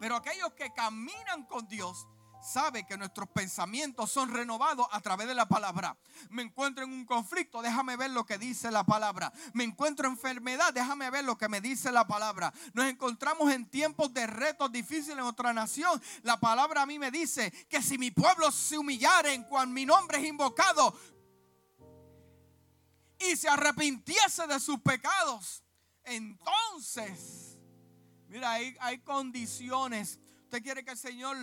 [0.00, 2.04] Pero aquellos que caminan con Dios
[2.46, 5.96] sabe que nuestros pensamientos son renovados a través de la palabra.
[6.30, 9.32] Me encuentro en un conflicto, déjame ver lo que dice la palabra.
[9.52, 12.52] Me encuentro en enfermedad, déjame ver lo que me dice la palabra.
[12.72, 16.00] Nos encontramos en tiempos de retos difíciles en nuestra nación.
[16.22, 19.84] La palabra a mí me dice que si mi pueblo se humillare en cuan mi
[19.84, 20.96] nombre es invocado
[23.18, 25.62] y se arrepintiese de sus pecados,
[26.04, 27.58] entonces,
[28.28, 30.20] mira, hay, hay condiciones.
[30.44, 31.36] Usted quiere que el Señor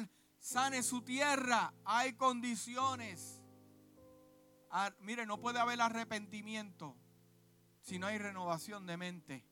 [0.43, 3.41] sane su tierra, hay condiciones.
[4.99, 6.97] mire, no puede haber arrepentimiento
[7.81, 9.47] si no hay renovación de mente.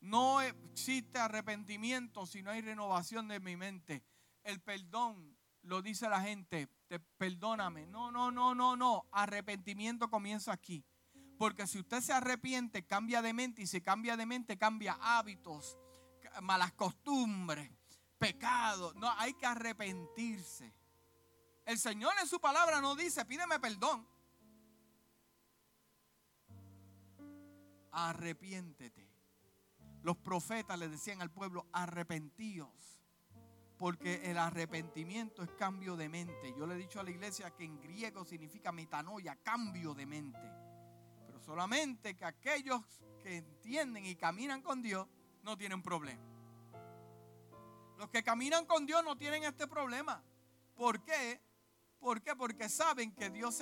[0.00, 4.04] No existe arrepentimiento si no hay renovación de mi mente.
[4.44, 7.86] El perdón, lo dice la gente, te, perdóname.
[7.86, 9.06] No, no, no, no, no.
[9.10, 10.84] Arrepentimiento comienza aquí.
[11.36, 15.76] Porque si usted se arrepiente, cambia de mente y si cambia de mente, cambia hábitos,
[16.40, 17.79] malas costumbres
[18.20, 18.92] pecado.
[18.94, 20.72] No, hay que arrepentirse.
[21.64, 24.06] El Señor en su palabra no dice, pídeme perdón.
[27.92, 29.08] Arrepiéntete.
[30.02, 33.02] Los profetas le decían al pueblo, arrepentíos.
[33.78, 36.54] Porque el arrepentimiento es cambio de mente.
[36.56, 40.52] Yo le he dicho a la iglesia que en griego significa metanoia, cambio de mente.
[41.26, 42.82] Pero solamente que aquellos
[43.22, 45.08] que entienden y caminan con Dios
[45.42, 46.29] no tienen problema.
[48.00, 50.24] Los que caminan con Dios no tienen este problema.
[50.74, 51.38] ¿Por qué?
[51.98, 52.34] ¿Por qué?
[52.34, 53.58] Porque saben que Dios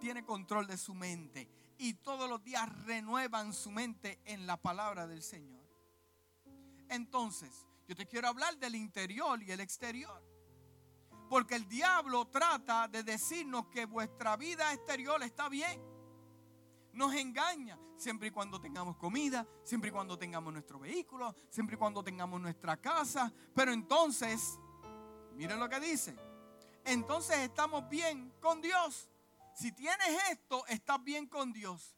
[0.00, 5.06] tiene control de su mente y todos los días renuevan su mente en la palabra
[5.06, 5.64] del Señor.
[6.88, 10.20] Entonces, yo te quiero hablar del interior y el exterior.
[11.30, 15.80] Porque el diablo trata de decirnos que vuestra vida exterior está bien
[16.96, 17.78] nos engaña.
[17.96, 22.40] Siempre y cuando tengamos comida, siempre y cuando tengamos nuestro vehículo, siempre y cuando tengamos
[22.40, 23.32] nuestra casa.
[23.54, 24.58] Pero entonces,
[25.34, 26.16] miren lo que dice.
[26.84, 29.08] Entonces estamos bien con Dios.
[29.54, 31.96] Si tienes esto, estás bien con Dios.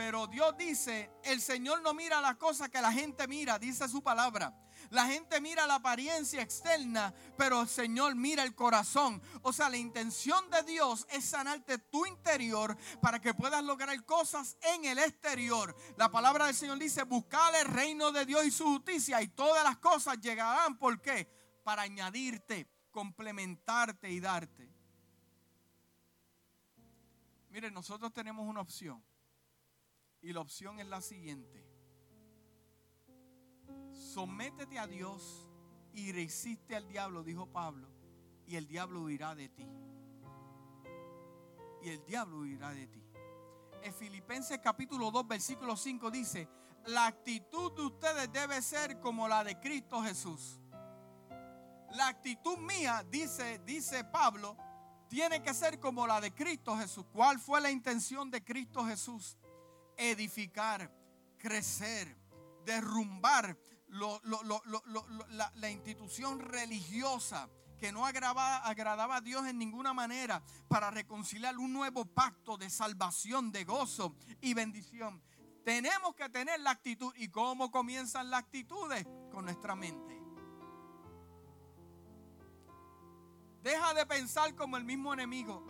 [0.00, 4.02] Pero Dios dice, el Señor no mira las cosas que la gente mira, dice su
[4.02, 4.50] palabra.
[4.88, 9.20] La gente mira la apariencia externa, pero el Señor mira el corazón.
[9.42, 14.56] O sea, la intención de Dios es sanarte tu interior para que puedas lograr cosas
[14.74, 15.76] en el exterior.
[15.98, 19.62] La palabra del Señor dice, buscar el reino de Dios y su justicia y todas
[19.62, 20.78] las cosas llegarán.
[20.78, 21.28] ¿Por qué?
[21.62, 24.66] Para añadirte, complementarte y darte.
[27.50, 29.09] Miren, nosotros tenemos una opción.
[30.22, 31.64] Y la opción es la siguiente.
[33.92, 35.48] Sométete a Dios
[35.92, 37.88] y resiste al diablo, dijo Pablo,
[38.46, 39.66] y el diablo huirá de ti.
[41.82, 43.02] Y el diablo huirá de ti.
[43.82, 46.48] En Filipenses capítulo 2, versículo 5 dice,
[46.86, 50.60] la actitud de ustedes debe ser como la de Cristo Jesús.
[51.92, 54.56] La actitud mía, dice, dice Pablo,
[55.08, 57.04] tiene que ser como la de Cristo Jesús.
[57.12, 59.36] ¿Cuál fue la intención de Cristo Jesús?
[60.00, 60.90] Edificar,
[61.36, 62.16] crecer,
[62.64, 71.72] derrumbar la, institución religiosa que no agradaba, a Dios en ninguna manera para reconciliar un
[71.72, 75.22] nuevo pacto de salvación, de gozo y bendición.
[75.64, 77.12] Tenemos que tener la actitud.
[77.16, 79.06] ¿Y cómo comienzan las actitudes?
[79.30, 80.20] Con nuestra mente.
[83.62, 85.62] Deja de pensar como el mismo enemigo.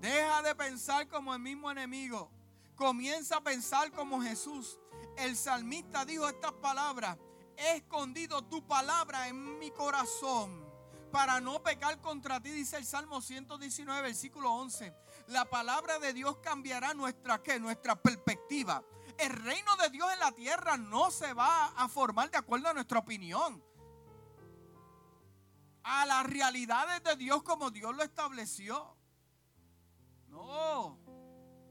[0.00, 2.30] Deja de pensar como el mismo enemigo.
[2.76, 4.78] Comienza a pensar como Jesús.
[5.16, 7.18] El salmista dijo estas palabras.
[7.56, 10.64] He escondido tu palabra en mi corazón
[11.12, 14.92] para no pecar contra ti, dice el Salmo 119, versículo 11.
[15.28, 17.60] La palabra de Dios cambiará nuestra, ¿qué?
[17.60, 18.82] nuestra perspectiva.
[19.18, 22.74] El reino de Dios en la tierra no se va a formar de acuerdo a
[22.74, 23.62] nuestra opinión
[25.84, 28.96] a las realidades de Dios como Dios lo estableció.
[30.28, 30.98] No.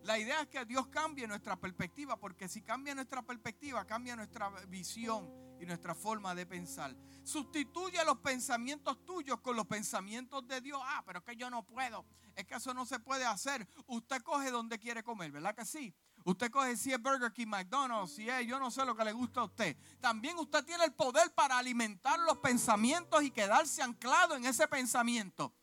[0.03, 4.49] La idea es que Dios cambie nuestra perspectiva, porque si cambia nuestra perspectiva, cambia nuestra
[4.67, 5.31] visión
[5.61, 6.93] y nuestra forma de pensar.
[7.23, 10.81] Sustituye los pensamientos tuyos con los pensamientos de Dios.
[10.83, 12.05] Ah, pero es que yo no puedo.
[12.35, 13.65] Es que eso no se puede hacer.
[13.87, 15.95] Usted coge donde quiere comer, ¿verdad que sí?
[16.25, 19.13] Usted coge si es Burger King, McDonald's, si es, yo no sé lo que le
[19.13, 19.77] gusta a usted.
[20.01, 25.53] También usted tiene el poder para alimentar los pensamientos y quedarse anclado en ese pensamiento.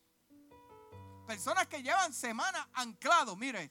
[1.26, 3.70] Personas que llevan semanas anclados, mire,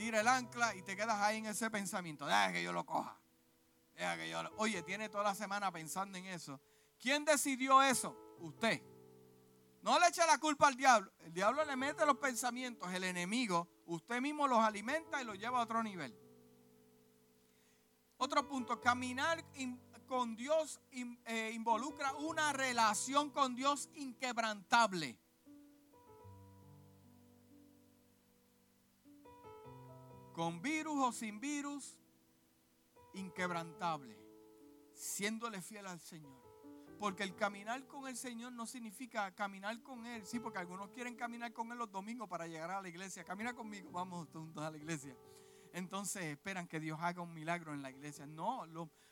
[0.00, 2.24] tira el ancla y te quedas ahí en ese pensamiento.
[2.24, 3.20] Deja que yo lo coja.
[3.92, 4.50] Deja que yo lo...
[4.56, 6.58] Oye, tiene toda la semana pensando en eso.
[6.98, 8.16] ¿Quién decidió eso?
[8.38, 8.80] Usted.
[9.82, 11.12] No le eche la culpa al diablo.
[11.18, 13.68] El diablo le mete los pensamientos, el enemigo.
[13.84, 16.18] Usted mismo los alimenta y los lleva a otro nivel.
[18.16, 19.44] Otro punto, caminar
[20.06, 20.80] con Dios
[21.26, 25.18] eh, involucra una relación con Dios inquebrantable.
[30.40, 31.98] Con virus o sin virus,
[33.12, 34.16] inquebrantable.
[34.94, 36.32] Siéndole fiel al Señor.
[36.98, 40.24] Porque el caminar con el Señor no significa caminar con Él.
[40.24, 43.22] Sí, porque algunos quieren caminar con Él los domingos para llegar a la iglesia.
[43.22, 45.14] Camina conmigo, vamos juntos a la iglesia.
[45.74, 48.24] Entonces esperan que Dios haga un milagro en la iglesia.
[48.24, 48.64] No,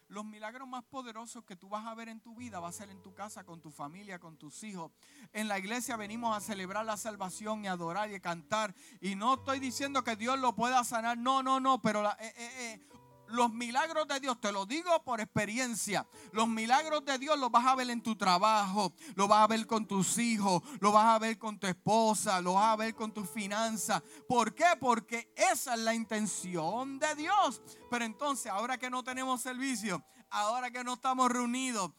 [0.09, 2.91] los milagros más poderosos que tú vas a ver en tu vida va a ser
[2.91, 4.91] en tu casa, con tu familia, con tus hijos.
[5.33, 8.75] En la iglesia venimos a celebrar la salvación y adorar y cantar.
[9.01, 11.19] Y no estoy diciendo que Dios lo pueda sanar.
[11.19, 11.83] No, no, no.
[11.83, 12.98] Pero la, eh, eh, eh,
[13.29, 17.67] los milagros de Dios, te lo digo por experiencia, los milagros de Dios los vas
[17.67, 21.19] a ver en tu trabajo, lo vas a ver con tus hijos, lo vas a
[21.19, 24.03] ver con tu esposa, lo vas a ver con tus finanzas.
[24.29, 24.67] ¿Por qué?
[24.81, 27.63] Porque esa es la intención de Dios.
[27.91, 31.93] Pero entonces, ahora que no tenemos servicio, ahora que no estamos reunidos,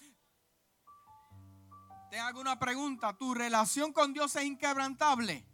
[2.10, 5.46] te hago una pregunta, ¿tu relación con Dios es inquebrantable?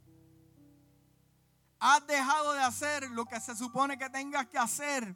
[1.80, 5.16] ¿Has dejado de hacer lo que se supone que tengas que hacer?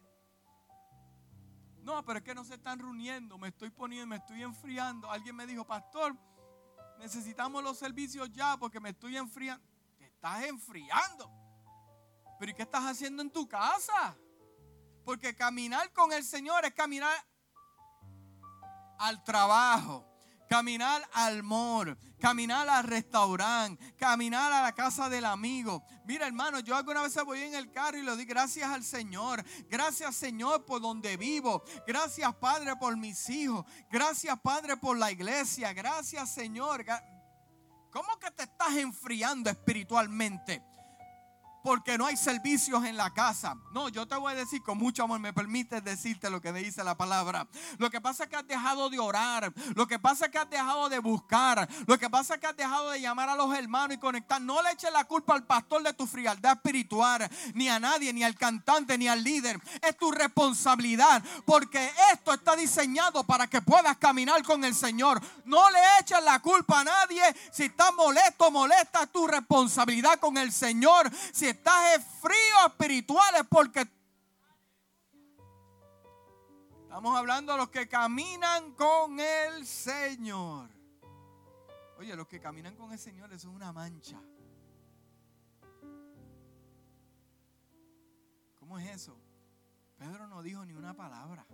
[1.90, 5.10] No, pero es que no se están reuniendo, me estoy poniendo, me estoy enfriando.
[5.10, 6.16] Alguien me dijo, pastor,
[7.00, 9.66] necesitamos los servicios ya porque me estoy enfriando.
[9.98, 11.32] Te estás enfriando.
[12.38, 14.16] Pero ¿y qué estás haciendo en tu casa?
[15.04, 17.12] Porque caminar con el Señor es caminar
[19.00, 20.06] al trabajo,
[20.50, 25.84] caminar al mall, caminar al restaurante, caminar a la casa del amigo.
[26.06, 29.44] Mira, hermano, yo alguna vez voy en el carro y le doy gracias al Señor.
[29.70, 31.64] Gracias, Señor, por donde vivo.
[31.86, 33.64] Gracias, Padre, por mis hijos.
[33.92, 35.72] Gracias, Padre, por la iglesia.
[35.72, 36.84] Gracias, Señor.
[37.92, 40.64] ¿Cómo que te estás enfriando espiritualmente?
[41.64, 43.58] Porque no hay servicios en la casa.
[43.72, 46.84] No, yo te voy a decir con mucho amor, me permite decirte lo que dice
[46.84, 47.48] la palabra.
[47.78, 50.50] Lo que pasa es que has dejado de orar, lo que pasa es que has
[50.50, 53.96] dejado de buscar, lo que pasa es que has dejado de llamar a los hermanos
[53.96, 54.42] y conectar.
[54.42, 58.24] No le eches la culpa al pastor de tu frialdad espiritual, ni a nadie, ni
[58.24, 59.60] al cantante, ni al líder.
[59.82, 65.22] Es tu responsabilidad, porque esto está diseñado para que puedas caminar con el Señor.
[65.46, 67.22] No le eches la culpa a nadie.
[67.52, 71.10] Si estás molesto, molesta, es tu responsabilidad con el Señor.
[71.32, 73.88] Si estás frío espiritual es porque
[76.84, 80.70] estamos hablando de los que caminan con el Señor.
[81.98, 84.22] Oye, los que caminan con el Señor es una mancha.
[88.60, 89.18] ¿Cómo es eso?
[89.98, 91.46] Pedro no dijo ni una palabra.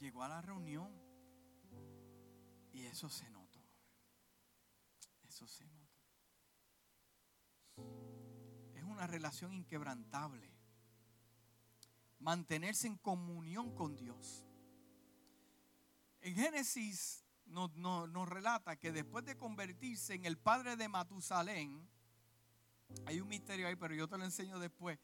[0.00, 0.90] Llegó a la reunión
[2.72, 3.60] y eso se notó.
[5.28, 5.67] Eso se
[8.98, 10.50] una relación inquebrantable.
[12.18, 14.44] Mantenerse en comunión con Dios.
[16.20, 21.88] En Génesis nos, nos, relata que después de convertirse en el padre de Matusalén,
[23.06, 24.98] hay un misterio ahí, pero yo te lo enseño después,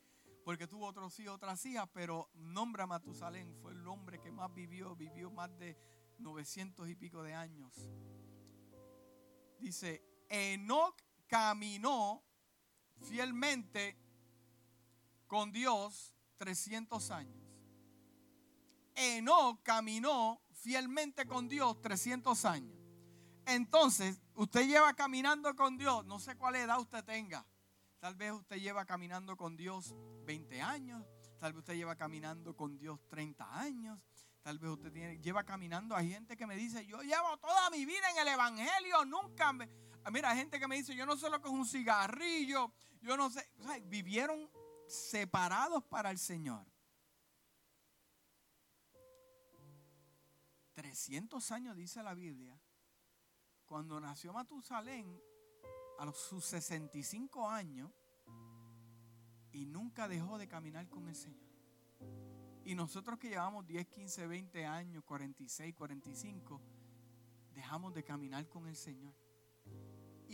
[0.44, 4.52] porque tuvo otros hijos, otras hijas, pero nombra a Matusalén, fue el hombre que más
[4.52, 5.78] vivió, vivió más de
[6.18, 7.88] 900 y pico de años.
[9.60, 12.24] Dice, Enoch caminó
[13.02, 13.96] fielmente
[15.26, 17.44] con Dios 300 años.
[18.94, 22.76] Enoch caminó fielmente con Dios 300 años.
[23.46, 27.46] Entonces, usted lleva caminando con Dios, no sé cuál edad usted tenga.
[27.98, 31.04] Tal vez usted lleva caminando con Dios 20 años,
[31.38, 33.98] tal vez usted lleva caminando con Dios 30 años,
[34.42, 35.96] tal vez usted tiene, lleva caminando.
[35.96, 39.68] Hay gente que me dice, yo llevo toda mi vida en el Evangelio, nunca me...
[40.10, 43.16] Mira, hay gente que me dice, yo no sé lo que es un cigarrillo, yo
[43.16, 43.48] no sé,
[43.86, 44.50] vivieron
[44.86, 46.66] separados para el Señor.
[50.74, 52.60] 300 años dice la Biblia,
[53.64, 55.20] cuando nació Matusalén,
[55.98, 57.90] a sus 65 años,
[59.52, 61.48] y nunca dejó de caminar con el Señor.
[62.64, 66.60] Y nosotros que llevamos 10, 15, 20 años, 46, 45,
[67.54, 69.14] dejamos de caminar con el Señor.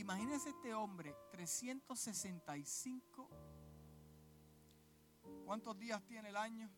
[0.01, 3.28] Imagínense este hombre, 365.
[5.44, 6.70] ¿Cuántos días tiene el año?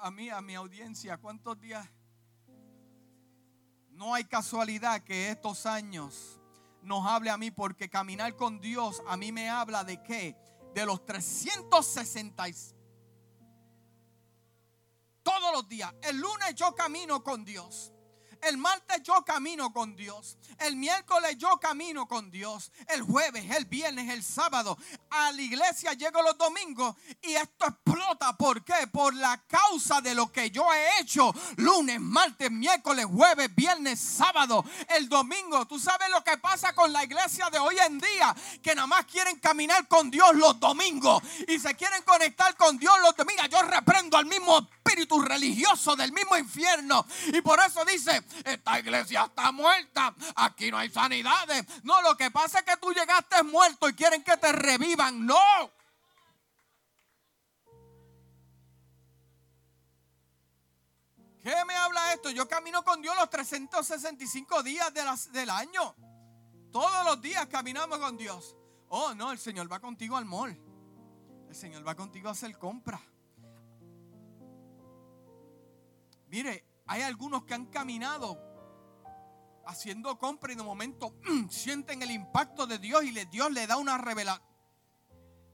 [0.00, 1.88] a mí, a mi audiencia, ¿cuántos días?
[3.88, 6.38] No hay casualidad que estos años
[6.82, 10.36] nos hable a mí porque caminar con Dios a mí me habla de qué?
[10.74, 12.44] De los 360
[15.22, 15.92] todos los días.
[16.02, 17.92] El lunes yo camino con Dios.
[18.42, 20.36] El martes yo camino con Dios.
[20.58, 22.72] El miércoles yo camino con Dios.
[22.88, 24.78] El jueves, el viernes, el sábado.
[25.10, 28.36] A la iglesia llego los domingos y esto explota.
[28.36, 28.86] ¿Por qué?
[28.92, 31.34] Por la causa de lo que yo he hecho.
[31.56, 34.64] Lunes, martes, miércoles, jueves, viernes, sábado.
[34.88, 35.66] El domingo.
[35.66, 38.34] ¿Tú sabes lo que pasa con la iglesia de hoy en día?
[38.62, 41.22] Que nada más quieren caminar con Dios los domingos.
[41.46, 43.48] Y se quieren conectar con Dios los domingos.
[43.48, 47.04] Yo reprendo al mismo espíritu religioso del mismo infierno.
[47.32, 51.64] Y por eso dice, esta iglesia está muerta, aquí no hay sanidades.
[51.82, 55.26] No, lo que pasa es que tú llegaste muerto y quieren que te revivan.
[55.26, 55.38] No.
[61.42, 62.30] ¿Qué me habla esto?
[62.30, 64.92] Yo camino con Dios los 365 días
[65.32, 65.94] del año.
[66.70, 68.54] Todos los días caminamos con Dios.
[68.88, 70.60] Oh, no, el Señor va contigo al mall.
[71.48, 73.00] El Señor va contigo a hacer compras.
[76.26, 78.38] Mire, hay algunos que han caminado
[79.66, 83.76] haciendo compra y de momento mm, sienten el impacto de Dios y Dios le da
[83.76, 84.48] una revelación.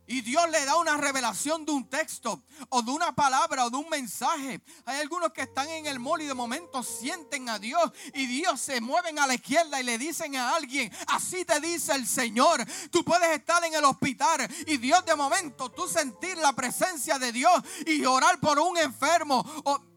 [0.07, 3.79] Y Dios le da una revelación de un texto o de una palabra o de
[3.79, 4.61] un mensaje.
[4.85, 8.61] Hay algunos que están en el mall y de momento sienten a Dios y Dios
[8.61, 12.65] se mueven a la izquierda y le dicen a alguien, así te dice el Señor.
[12.91, 17.33] Tú puedes estar en el hospital y Dios de momento tú sentir la presencia de
[17.33, 17.55] Dios
[17.87, 19.43] y orar por un enfermo.
[19.65, 19.94] O,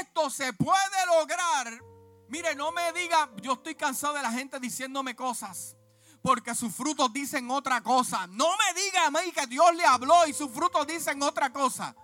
[0.00, 1.80] esto se puede lograr.
[2.28, 5.76] Mire, no me diga, yo estoy cansado de la gente diciéndome cosas.
[6.22, 8.26] Porque sus frutos dicen otra cosa.
[8.26, 11.94] No me diga a mí que Dios le habló y sus frutos dicen otra cosa.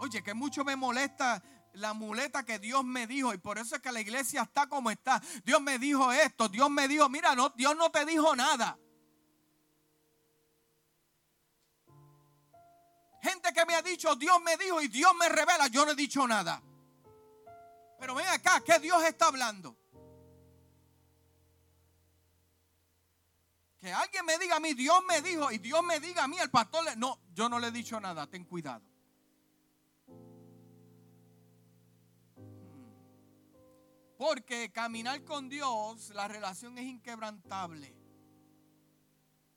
[0.00, 1.42] Oye, que mucho me molesta
[1.74, 4.90] la muleta que Dios me dijo y por eso es que la iglesia está como
[4.90, 5.22] está.
[5.44, 8.78] Dios me dijo esto, Dios me dijo, mira, no, Dios no te dijo nada.
[13.22, 15.94] Gente que me ha dicho, Dios me dijo y Dios me revela, yo no he
[15.94, 16.62] dicho nada.
[17.98, 19.76] Pero ven acá, ¿qué Dios está hablando?
[23.78, 26.38] Que alguien me diga a mí, Dios me dijo, y Dios me diga a mí,
[26.38, 28.84] el pastor, le, no, yo no le he dicho nada, ten cuidado.
[34.18, 37.96] Porque caminar con Dios, la relación es inquebrantable.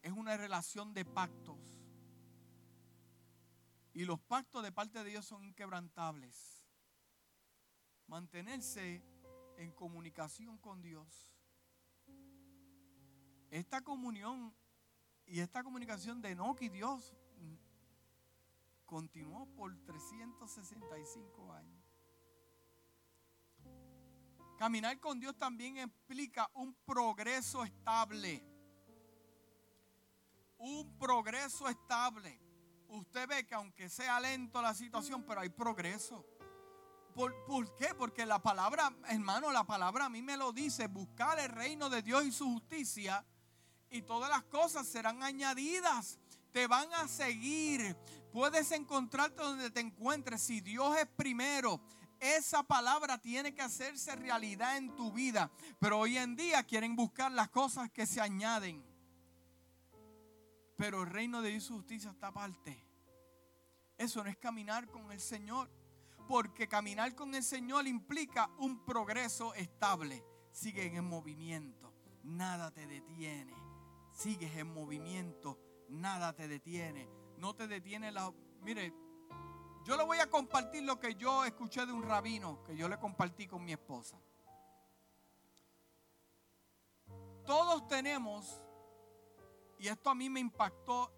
[0.01, 1.62] Es una relación de pactos.
[3.93, 6.63] Y los pactos de parte de Dios son inquebrantables.
[8.07, 9.03] Mantenerse
[9.57, 11.29] en comunicación con Dios.
[13.51, 14.53] Esta comunión
[15.25, 17.15] y esta comunicación de Enoch y Dios
[18.85, 21.83] continuó por 365 años.
[24.57, 28.53] Caminar con Dios también implica un progreso estable
[30.63, 32.39] un progreso estable.
[32.93, 36.23] Usted ve que aunque sea lento la situación, pero hay progreso.
[37.15, 37.87] ¿Por, ¿Por, qué?
[37.95, 42.03] Porque la palabra, hermano, la palabra a mí me lo dice, buscar el reino de
[42.03, 43.25] Dios y su justicia
[43.89, 46.19] y todas las cosas serán añadidas.
[46.51, 47.97] Te van a seguir.
[48.31, 50.43] Puedes encontrarte donde te encuentres.
[50.43, 51.81] Si Dios es primero,
[52.19, 55.49] esa palabra tiene que hacerse realidad en tu vida.
[55.79, 58.92] Pero hoy en día quieren buscar las cosas que se añaden.
[60.83, 62.77] Pero el reino de Dios y justicia está aparte.
[63.97, 65.71] Eso no es caminar con el Señor.
[66.27, 70.25] Porque caminar con el Señor implica un progreso estable.
[70.51, 71.93] Sigue en movimiento.
[72.23, 73.53] Nada te detiene.
[74.11, 75.57] Sigues en movimiento.
[75.87, 77.07] Nada te detiene.
[77.37, 78.33] No te detiene la...
[78.59, 78.93] Mire,
[79.85, 82.99] yo le voy a compartir lo que yo escuché de un rabino que yo le
[82.99, 84.19] compartí con mi esposa.
[87.45, 88.61] Todos tenemos,
[89.83, 91.11] y esto a mí me impactó,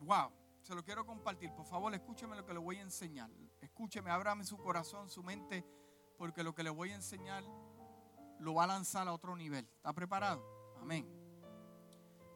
[0.00, 1.52] wow, se lo quiero compartir.
[1.54, 3.30] Por favor, escúcheme lo que le voy a enseñar.
[3.60, 5.64] Escúcheme, ábrame su corazón, su mente,
[6.18, 7.44] porque lo que le voy a enseñar
[8.40, 9.64] lo va a lanzar a otro nivel.
[9.76, 10.44] ¿Está preparado?
[10.80, 11.08] Amén.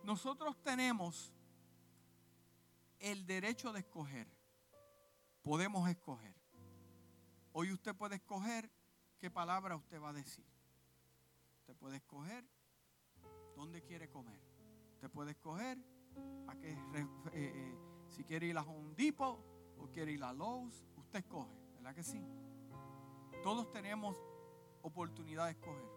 [0.05, 1.35] Nosotros tenemos
[3.01, 4.39] el derecho de escoger
[5.43, 6.35] podemos escoger.
[7.53, 8.70] Hoy usted puede escoger
[9.18, 10.45] qué palabra usted va a decir.
[11.61, 12.45] Usted puede escoger
[13.57, 14.47] dónde quiere comer.
[14.99, 15.78] Usted puede escoger
[16.49, 17.78] a qué, eh, eh,
[18.09, 18.94] si quiere ir a Home
[19.78, 20.84] o quiere ir a Lowe's.
[20.96, 22.20] Usted escoge, ¿verdad que sí?
[23.44, 24.16] Todos tenemos
[24.82, 25.88] oportunidad de escoger.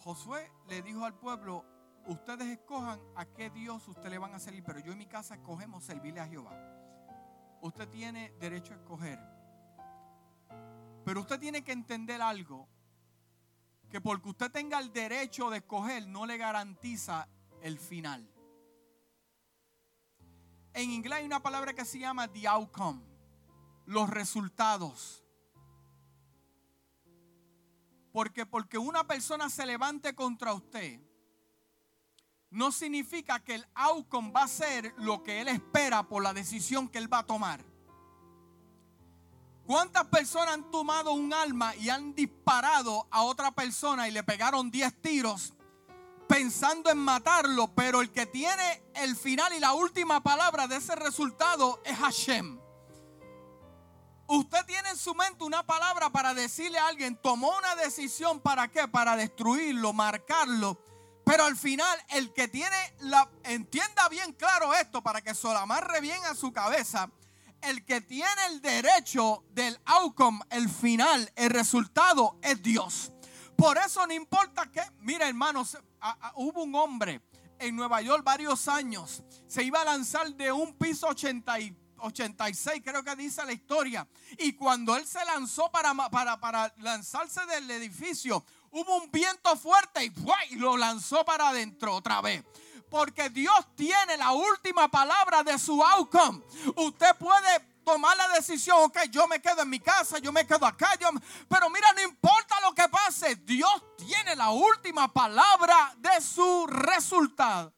[0.00, 1.64] Josué le dijo al pueblo,
[2.06, 5.36] ustedes escojan a qué Dios usted le van a servir, pero yo en mi casa
[5.36, 6.70] escogemos servirle a Jehová
[7.62, 9.18] usted tiene derecho a escoger.
[11.04, 12.68] Pero usted tiene que entender algo,
[13.88, 17.28] que porque usted tenga el derecho de escoger no le garantiza
[17.62, 18.28] el final.
[20.72, 23.00] En inglés hay una palabra que se llama the outcome,
[23.86, 25.24] los resultados.
[28.12, 31.00] Porque porque una persona se levante contra usted,
[32.50, 36.88] no significa que el outcome va a ser lo que él espera por la decisión
[36.88, 37.64] que él va a tomar.
[39.64, 44.68] ¿Cuántas personas han tomado un alma y han disparado a otra persona y le pegaron
[44.68, 45.54] 10 tiros
[46.30, 47.74] pensando en matarlo?
[47.74, 52.58] Pero el que tiene el final y la última palabra de ese resultado es Hashem.
[54.28, 58.68] Usted tiene en su mente una palabra para decirle a alguien, tomó una decisión para
[58.68, 58.86] qué?
[58.86, 60.78] Para destruirlo, marcarlo
[61.30, 63.30] pero al final, el que tiene la.
[63.44, 67.08] Entienda bien claro esto para que se lo amarre bien a su cabeza.
[67.62, 73.12] El que tiene el derecho del outcome, el final, el resultado, es Dios.
[73.54, 74.82] Por eso no importa que.
[75.02, 75.78] Mira, hermanos,
[76.34, 77.20] hubo un hombre
[77.58, 79.22] en Nueva York varios años.
[79.46, 84.08] Se iba a lanzar de un piso 86, creo que dice la historia.
[84.38, 90.04] Y cuando él se lanzó para, para, para lanzarse del edificio, hubo un viento fuerte
[90.04, 92.42] y, lo lanzó para adentro otra vez.
[92.88, 96.42] Porque Dios tiene la última palabra de su outcome.
[96.74, 100.66] Usted puede tomar la decisión, ok, yo me quedo en mi casa, yo me quedo
[100.66, 100.90] acá,
[101.48, 107.72] pero mira, no importa lo que pase, Dios tiene la última palabra de su resultado.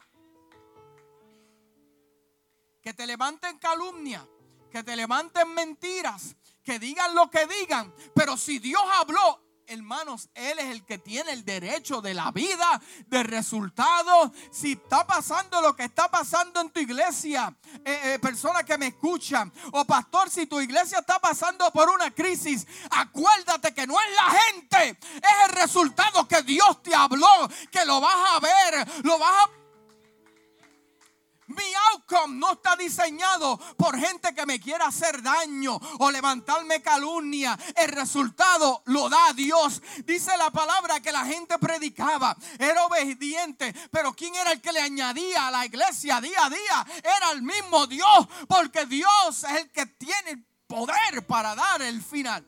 [2.80, 4.26] Que te levanten calumnia,
[4.70, 6.34] que te levanten mentiras,
[6.64, 9.40] que digan lo que digan, pero si Dios habló,
[9.72, 14.30] hermanos, Él es el que tiene el derecho de la vida, de resultados.
[14.50, 17.54] Si está pasando lo que está pasando en tu iglesia,
[17.84, 22.10] eh, eh, persona que me escuchan, o pastor, si tu iglesia está pasando por una
[22.10, 27.84] crisis, acuérdate que no es la gente, es el resultado que Dios te habló, que
[27.84, 29.61] lo vas a ver, lo vas a
[31.48, 37.58] mi outcome no está diseñado por gente que me quiera hacer daño o levantarme calumnia.
[37.76, 39.82] El resultado lo da Dios.
[40.04, 44.80] Dice la palabra que la gente predicaba, era obediente, pero ¿quién era el que le
[44.80, 46.86] añadía a la iglesia día a día?
[46.98, 52.02] Era el mismo Dios, porque Dios es el que tiene el poder para dar el
[52.02, 52.46] final.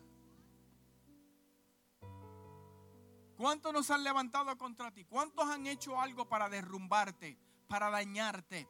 [3.36, 5.04] ¿Cuántos nos han levantado contra ti?
[5.04, 7.36] ¿Cuántos han hecho algo para derrumbarte,
[7.66, 8.68] para dañarte?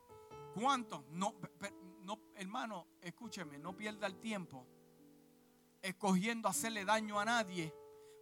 [0.54, 1.04] ¿Cuántos?
[1.10, 1.34] No,
[2.02, 4.66] no, hermano, escúcheme, no pierda el tiempo
[5.82, 7.74] escogiendo hacerle daño a nadie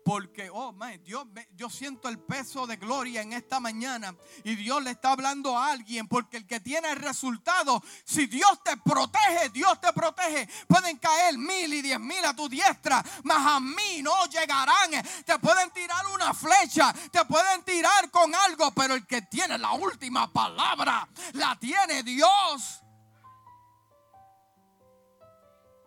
[0.05, 0.74] Porque, oh,
[1.05, 4.14] Dios, yo siento el peso de gloria en esta mañana.
[4.42, 6.09] Y Dios le está hablando a alguien.
[6.09, 10.48] Porque el que tiene el resultado, si Dios te protege, Dios te protege.
[10.66, 13.05] Pueden caer mil y diez mil a tu diestra.
[13.22, 14.90] Mas a mí no llegarán.
[15.24, 16.92] Te pueden tirar una flecha.
[17.11, 18.72] Te pueden tirar con algo.
[18.72, 22.82] Pero el que tiene la última palabra, la tiene Dios.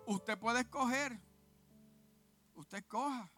[0.05, 1.20] Usted puede escoger.
[2.55, 3.30] Usted escoja.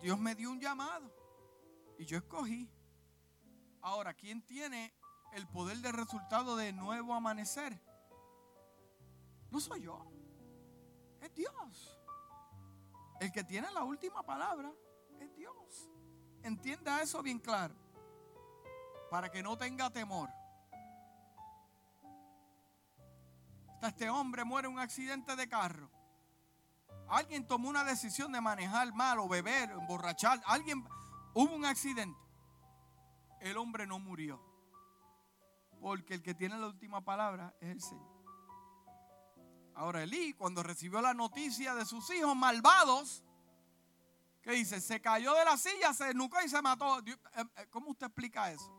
[0.00, 1.10] Dios me dio un llamado
[1.98, 2.70] y yo escogí.
[3.80, 4.92] Ahora, ¿quién tiene
[5.32, 7.80] el poder de resultado de nuevo amanecer?
[9.50, 10.04] No soy yo,
[11.20, 11.98] es Dios.
[13.20, 14.72] El que tiene la última palabra
[15.20, 15.90] es Dios.
[16.42, 17.74] Entienda eso bien claro,
[19.10, 20.30] para que no tenga temor.
[23.82, 25.90] Este hombre muere en un accidente de carro.
[27.08, 30.42] Alguien tomó una decisión de manejar mal o beber, emborrachar.
[30.46, 30.84] Alguien,
[31.34, 32.18] hubo un accidente.
[33.40, 34.40] El hombre no murió.
[35.80, 38.16] Porque el que tiene la última palabra es el Señor.
[39.74, 43.22] Ahora Elí, cuando recibió la noticia de sus hijos malvados,
[44.42, 44.80] ¿qué dice?
[44.80, 46.98] Se cayó de la silla, se nucó y se mató.
[47.00, 48.72] Eh, eh, ¿Cómo usted explica eso?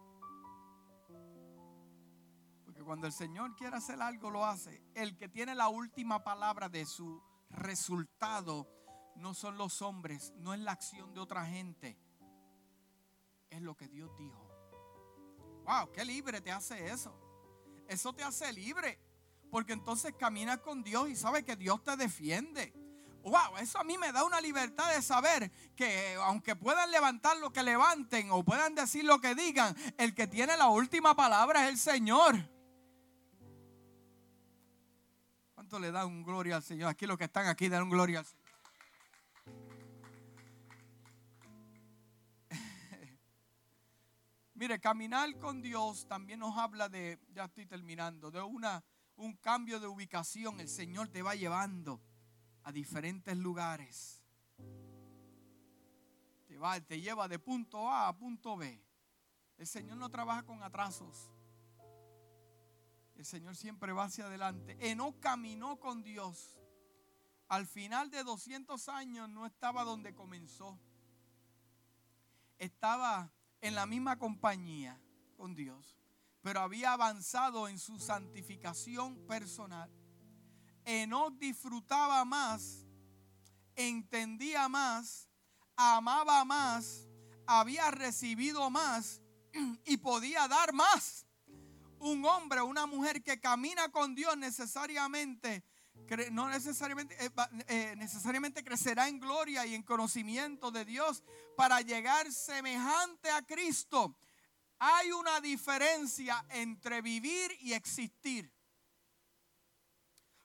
[2.65, 4.81] Porque cuando el Señor quiere hacer algo, lo hace.
[4.95, 8.67] El que tiene la última palabra de su resultado
[9.15, 11.97] no son los hombres, no es la acción de otra gente,
[13.49, 14.47] es lo que Dios dijo.
[15.65, 17.13] Wow, qué libre te hace eso.
[17.87, 18.99] Eso te hace libre,
[19.49, 22.73] porque entonces caminas con Dios y sabes que Dios te defiende.
[23.23, 27.51] Wow, eso a mí me da una libertad de saber que aunque puedan levantar lo
[27.51, 31.71] que levanten o puedan decir lo que digan, el que tiene la última palabra es
[31.71, 32.56] el Señor.
[35.73, 36.89] Le da un gloria al Señor?
[36.89, 38.47] Aquí los que están aquí dan un gloria al Señor.
[44.55, 48.81] Mire, caminar con Dios también nos habla de, ya estoy terminando, de una,
[49.17, 50.61] un cambio de ubicación.
[50.61, 52.01] El Señor te va llevando
[52.63, 54.23] a diferentes lugares.
[56.47, 58.81] Te, va, te lleva de punto A a punto B.
[59.57, 61.31] El Señor no trabaja con atrasos.
[63.17, 64.77] El Señor siempre va hacia adelante.
[64.79, 66.55] Enoch caminó con Dios.
[67.47, 70.79] Al final de 200 años no estaba donde comenzó.
[72.59, 75.01] Estaba en la misma compañía
[75.35, 75.97] con Dios,
[76.41, 79.91] pero había avanzado en su santificación personal.
[80.85, 82.85] Enoch disfrutaba más,
[83.75, 85.27] entendía más,
[85.75, 87.07] amaba más,
[87.47, 89.21] había recibido más
[89.85, 91.26] y podía dar más
[91.99, 95.63] un hombre o una mujer que camina con Dios necesariamente,
[96.31, 97.29] no necesariamente, eh,
[97.67, 101.23] eh, necesariamente crecerá en gloria y en conocimiento de Dios
[101.55, 104.17] para llegar semejante a Cristo.
[104.79, 108.53] Hay una diferencia entre vivir y existir.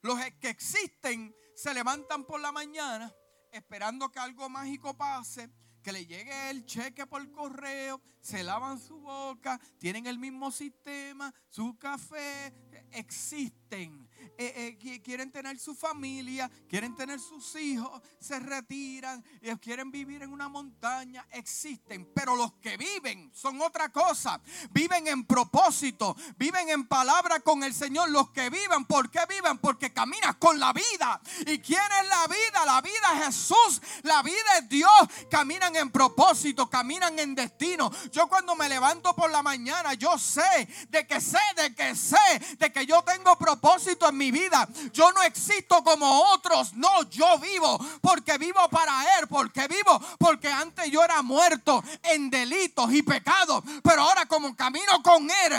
[0.01, 3.15] Los que existen se levantan por la mañana
[3.53, 5.51] esperando que algo mágico pase
[5.83, 11.35] que le llegue el cheque por correo, se lavan su boca, tienen el mismo sistema,
[11.49, 12.55] su café,
[12.93, 14.09] existen.
[14.39, 20.23] Eh, eh, quieren tener su familia, quieren tener sus hijos, se retiran, ellos quieren vivir
[20.23, 22.11] en una montaña, existen.
[22.15, 24.41] Pero los que viven son otra cosa.
[24.71, 28.11] Viven en propósito, viven en palabra con el Señor.
[28.11, 29.59] Los que viven, ¿por qué viven?
[29.59, 31.21] Porque caminas con la vida.
[31.47, 32.65] ¿Y quién es la vida?
[32.67, 34.91] La vida es Jesús, la vida es Dios.
[35.31, 37.91] Caminan en propósito, caminan en destino.
[38.11, 42.17] Yo cuando me levanto por la mañana, yo sé de que sé, de que sé,
[42.59, 44.69] de que yo tengo propósito mi vida.
[44.93, 50.49] Yo no existo como otros, no, yo vivo porque vivo para Él, porque vivo porque
[50.49, 55.53] antes yo era muerto en delitos y pecados, pero ahora como camino con Él,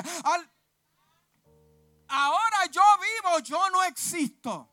[2.08, 4.70] ahora yo vivo, yo no existo.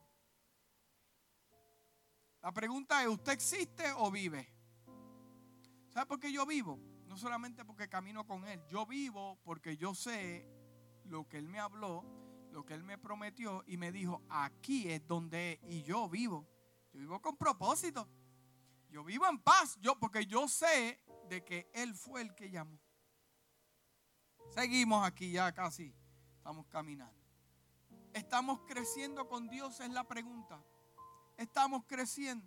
[2.41, 4.51] La pregunta es, ¿usted existe o vive?
[5.89, 6.79] ¿Sabe por qué yo vivo?
[7.05, 10.47] No solamente porque camino con Él, yo vivo porque yo sé
[11.05, 12.03] lo que Él me habló,
[12.51, 16.47] lo que Él me prometió y me dijo, aquí es donde y yo vivo.
[16.93, 18.07] Yo vivo con propósito.
[18.89, 20.99] Yo vivo en paz, yo porque yo sé
[21.29, 22.77] de que Él fue el que llamó.
[24.49, 25.95] Seguimos aquí ya casi,
[26.35, 27.15] estamos caminando.
[28.13, 29.79] ¿Estamos creciendo con Dios?
[29.79, 30.61] Es la pregunta.
[31.37, 32.45] Estamos creciendo.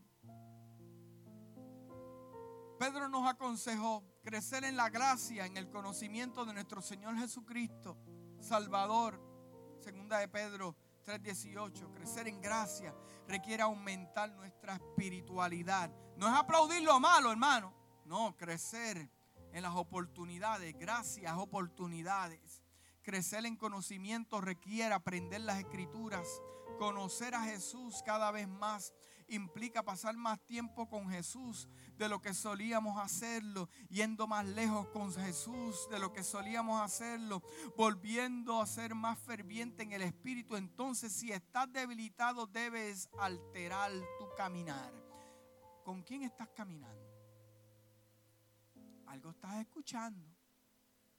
[2.78, 7.96] Pedro nos aconsejó crecer en la gracia, en el conocimiento de nuestro Señor Jesucristo,
[8.40, 9.18] Salvador.
[9.84, 10.74] Segunda de Pedro
[11.04, 12.94] 3:18, crecer en gracia
[13.28, 15.90] requiere aumentar nuestra espiritualidad.
[16.16, 17.74] No es aplaudir lo malo, hermano.
[18.06, 19.10] No, crecer
[19.52, 22.62] en las oportunidades, gracias, oportunidades.
[23.02, 26.26] Crecer en conocimiento requiere aprender las escrituras,
[26.78, 28.94] conocer a Jesús cada vez más
[29.28, 35.12] implica pasar más tiempo con Jesús de lo que solíamos hacerlo, yendo más lejos con
[35.12, 37.42] Jesús de lo que solíamos hacerlo,
[37.76, 40.56] volviendo a ser más ferviente en el Espíritu.
[40.56, 44.92] Entonces, si estás debilitado, debes alterar tu caminar.
[45.84, 47.04] ¿Con quién estás caminando?
[49.06, 50.26] Algo estás escuchando.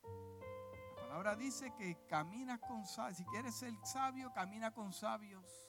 [0.04, 3.18] La palabra dice que caminas con sabios.
[3.18, 5.65] Si quieres ser sabio, camina con sabios.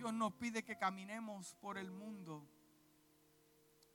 [0.00, 2.48] Dios nos pide que caminemos por el mundo.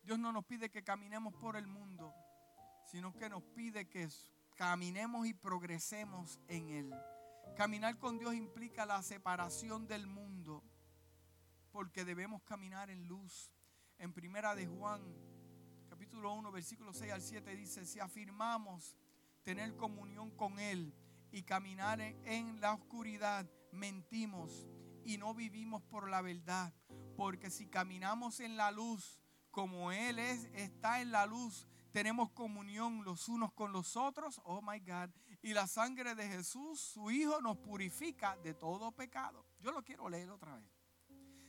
[0.04, 2.14] Dios no nos pide que caminemos por el mundo,
[2.86, 4.08] sino que nos pide que
[4.56, 6.94] caminemos y progresemos en Él.
[7.58, 10.64] Caminar con Dios implica la separación del mundo,
[11.72, 13.52] porque debemos caminar en luz.
[13.98, 15.02] En primera de Juan,
[15.90, 18.96] capítulo 1, versículo 6 al 7 dice, si afirmamos
[19.42, 20.94] tener comunión con Él
[21.32, 24.68] y caminar en la oscuridad, mentimos
[25.06, 26.74] y no vivimos por la verdad.
[27.16, 33.06] Porque si caminamos en la luz, como Él es, está en la luz, tenemos comunión
[33.06, 34.42] los unos con los otros.
[34.44, 35.10] Oh my God.
[35.42, 39.46] Y la sangre de Jesús, su Hijo, nos purifica de todo pecado.
[39.62, 40.70] Yo lo quiero leer otra vez.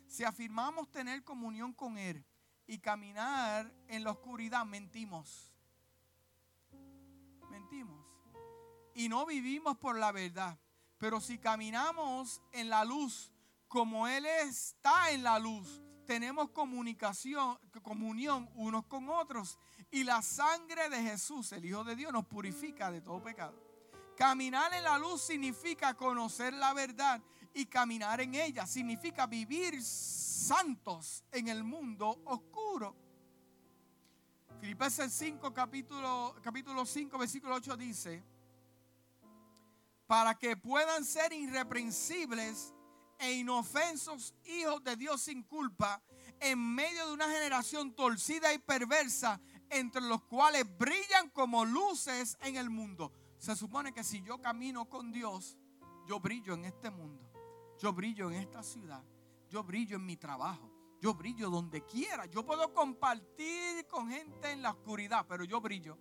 [0.07, 2.25] Si afirmamos tener comunión con Él
[2.67, 5.53] y caminar en la oscuridad, mentimos.
[7.51, 8.07] Mentimos.
[8.95, 10.59] Y no vivimos por la verdad.
[10.99, 13.33] Pero si caminamos en la luz,
[13.69, 19.59] como Él está en la luz, tenemos comunicación, comunión unos con otros.
[19.91, 23.55] Y la sangre de Jesús, el Hijo de Dios, nos purifica de todo pecado.
[24.17, 27.21] Caminar en la luz significa conocer la verdad
[27.53, 28.67] y caminar en ella.
[28.67, 32.97] Significa vivir santos en el mundo oscuro.
[34.61, 38.25] Filipenses 5, capítulo, capítulo 5, versículo 8 dice,
[40.07, 42.73] para que puedan ser irreprensibles
[43.19, 46.03] e inofensos hijos de Dios sin culpa
[46.41, 49.41] en medio de una generación torcida y perversa
[49.71, 53.13] entre los cuales brillan como luces en el mundo.
[53.39, 55.57] Se supone que si yo camino con Dios,
[56.07, 57.31] yo brillo en este mundo,
[57.79, 59.03] yo brillo en esta ciudad,
[59.49, 62.27] yo brillo en mi trabajo, yo brillo donde quiera.
[62.27, 65.99] Yo puedo compartir con gente en la oscuridad, pero yo brillo.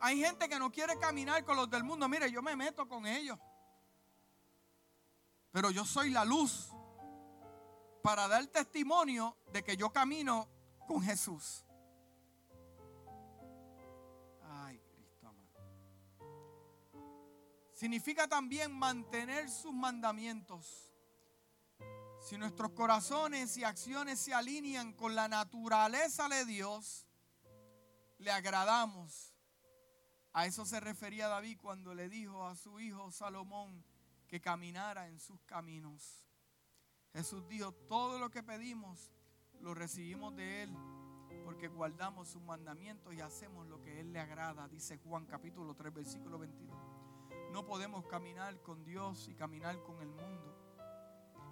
[0.00, 2.08] Hay gente que no quiere caminar con los del mundo.
[2.08, 3.38] Mire, yo me meto con ellos.
[5.56, 6.68] Pero yo soy la luz
[8.02, 10.46] para dar testimonio de que yo camino
[10.86, 11.64] con Jesús.
[14.42, 15.54] Ay, Cristo amado.
[17.72, 20.92] Significa también mantener sus mandamientos.
[22.20, 27.06] Si nuestros corazones y acciones se alinean con la naturaleza de Dios,
[28.18, 29.32] le agradamos.
[30.34, 33.82] A eso se refería David cuando le dijo a su hijo Salomón,
[34.26, 36.24] que caminara en sus caminos.
[37.12, 39.10] Jesús dijo, todo lo que pedimos
[39.60, 40.76] lo recibimos de Él,
[41.44, 45.94] porque guardamos sus mandamientos y hacemos lo que Él le agrada, dice Juan capítulo 3,
[45.94, 46.76] versículo 22.
[47.52, 50.56] No podemos caminar con Dios y caminar con el mundo.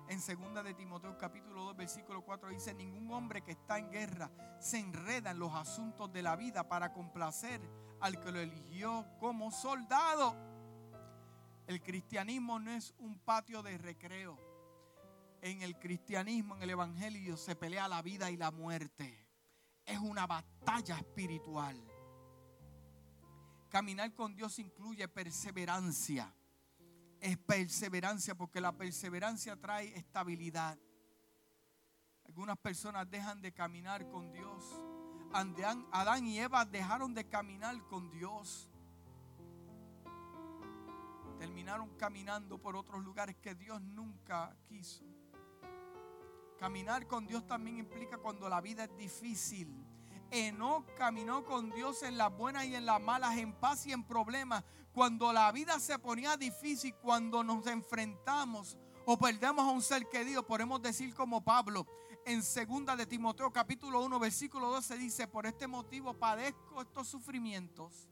[0.09, 4.31] En segunda de Timoteo capítulo 2 versículo 4 dice, ningún hombre que está en guerra
[4.61, 7.61] se enreda en los asuntos de la vida para complacer
[8.01, 10.37] al que lo eligió como soldado.
[11.67, 14.39] El cristianismo no es un patio de recreo.
[15.41, 19.27] En el cristianismo, en el Evangelio, se pelea la vida y la muerte.
[19.85, 21.77] Es una batalla espiritual.
[23.71, 26.35] Caminar con Dios incluye perseverancia.
[27.21, 30.79] Es perseverancia porque la perseverancia trae estabilidad.
[32.27, 34.65] Algunas personas dejan de caminar con Dios.
[35.33, 38.71] Adán y Eva dejaron de caminar con Dios
[41.39, 45.05] terminaron caminando por otros lugares que Dios nunca quiso.
[46.59, 49.69] Caminar con Dios también implica cuando la vida es difícil.
[50.31, 54.05] Enoch caminó con Dios en las buenas y en las malas, en paz y en
[54.05, 54.65] problemas.
[54.93, 60.47] Cuando la vida se ponía difícil, cuando nos enfrentamos o perdemos a un ser querido,
[60.47, 61.87] podemos decir como Pablo
[62.25, 68.09] en segunda de Timoteo capítulo 1 versículo 12 dice, por este motivo padezco estos sufrimientos,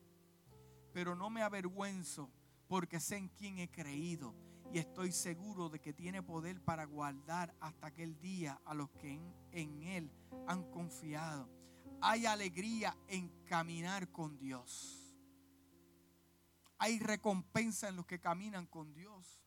[0.92, 2.28] pero no me avergüenzo
[2.72, 4.34] porque sé en quién he creído
[4.72, 9.20] y estoy seguro de que tiene poder para guardar hasta aquel día a los que
[9.50, 10.10] en, Él
[10.46, 11.50] han confiado.
[12.00, 15.14] Hay alegría en caminar con Dios.
[16.78, 19.44] hay recompensa en los que caminan con Dios.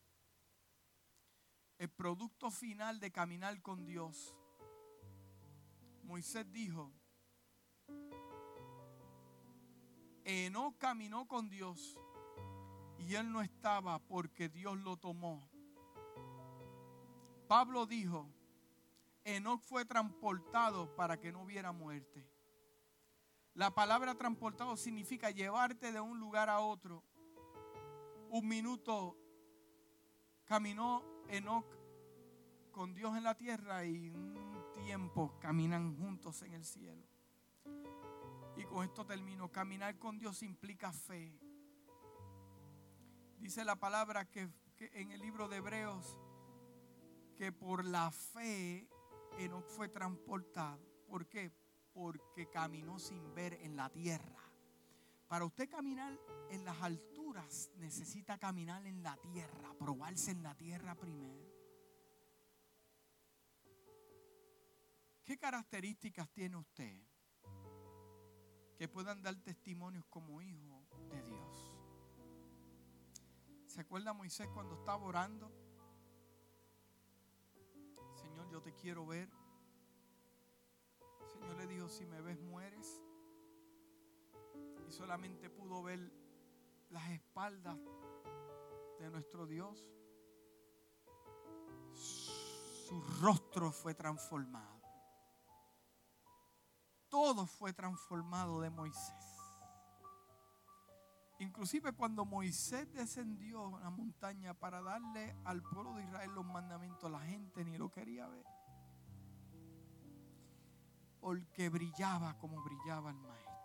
[1.79, 4.35] El producto final de caminar con Dios.
[6.03, 6.93] Moisés dijo,
[10.23, 11.97] Enoch caminó con Dios
[12.99, 15.49] y él no estaba porque Dios lo tomó.
[17.47, 18.27] Pablo dijo,
[19.23, 22.27] Enoch fue transportado para que no hubiera muerte.
[23.53, 27.03] La palabra transportado significa llevarte de un lugar a otro.
[28.29, 29.17] Un minuto
[30.45, 31.65] caminó Enoch
[32.71, 37.07] con Dios en la tierra y un tiempo caminan juntos en el cielo.
[38.57, 39.51] Y con esto termino.
[39.51, 41.39] Caminar con Dios implica fe.
[43.37, 46.17] Dice la palabra que, en el libro de Hebreos
[47.37, 48.87] que por la fe
[49.37, 50.79] Enoch fue transportado.
[51.07, 51.51] ¿Por qué?
[51.93, 54.41] Porque caminó sin ver en la tierra.
[55.27, 56.17] Para usted caminar
[56.49, 61.45] en las alturas necesita caminar en la tierra, probarse en la tierra primero.
[65.23, 67.01] ¿Qué características tiene usted
[68.77, 70.74] que puedan dar testimonios como hijo
[73.75, 75.51] ¿Se acuerda Moisés cuando estaba orando?
[78.13, 79.29] Señor, yo te quiero ver.
[81.33, 83.03] Señor le dijo, si me ves, mueres.
[84.87, 85.99] Y solamente pudo ver
[86.89, 87.77] las espaldas
[88.97, 89.85] de nuestro Dios.
[91.95, 94.79] Su rostro fue transformado.
[97.09, 99.34] Todo fue transformado de Moisés.
[101.39, 107.11] Inclusive cuando Moisés descendió a la montaña para darle al pueblo de Israel los mandamientos,
[107.11, 108.45] la gente ni lo quería ver.
[111.19, 113.55] Porque brillaba como brillaba el maestro.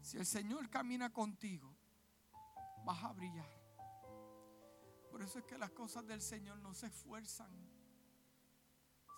[0.00, 1.76] Si el Señor camina contigo,
[2.84, 3.48] vas a brillar.
[5.10, 7.50] Por eso es que las cosas del Señor no se esfuerzan.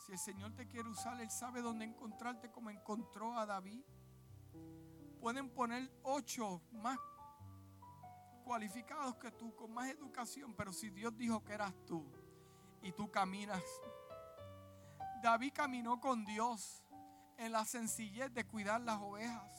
[0.05, 3.85] Si el Señor te quiere usar, Él sabe dónde encontrarte como encontró a David
[5.25, 6.99] pueden poner ocho más
[8.45, 12.05] cualificados que tú, con más educación, pero si Dios dijo que eras tú
[12.83, 13.63] y tú caminas,
[15.23, 16.85] David caminó con Dios
[17.39, 19.51] en la sencillez de cuidar las ovejas,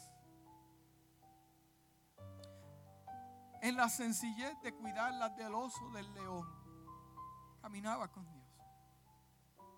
[3.64, 6.48] en la sencillez de cuidar las del oso, del león,
[7.60, 8.46] caminaba con Dios.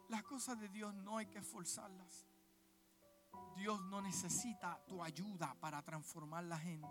[0.09, 2.27] Las cosas de Dios no hay que esforzarlas.
[3.58, 6.88] Dios no necesita tu ayuda para transformar la gente.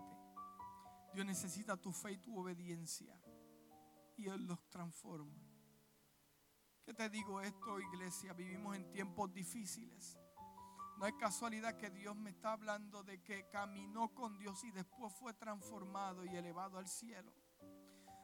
[1.13, 3.17] Dios necesita tu fe y tu obediencia.
[4.17, 5.33] Y Él los transforma.
[6.85, 8.33] ¿Qué te digo esto, iglesia?
[8.33, 10.17] Vivimos en tiempos difíciles.
[10.97, 15.13] No es casualidad que Dios me está hablando de que caminó con Dios y después
[15.13, 17.33] fue transformado y elevado al cielo.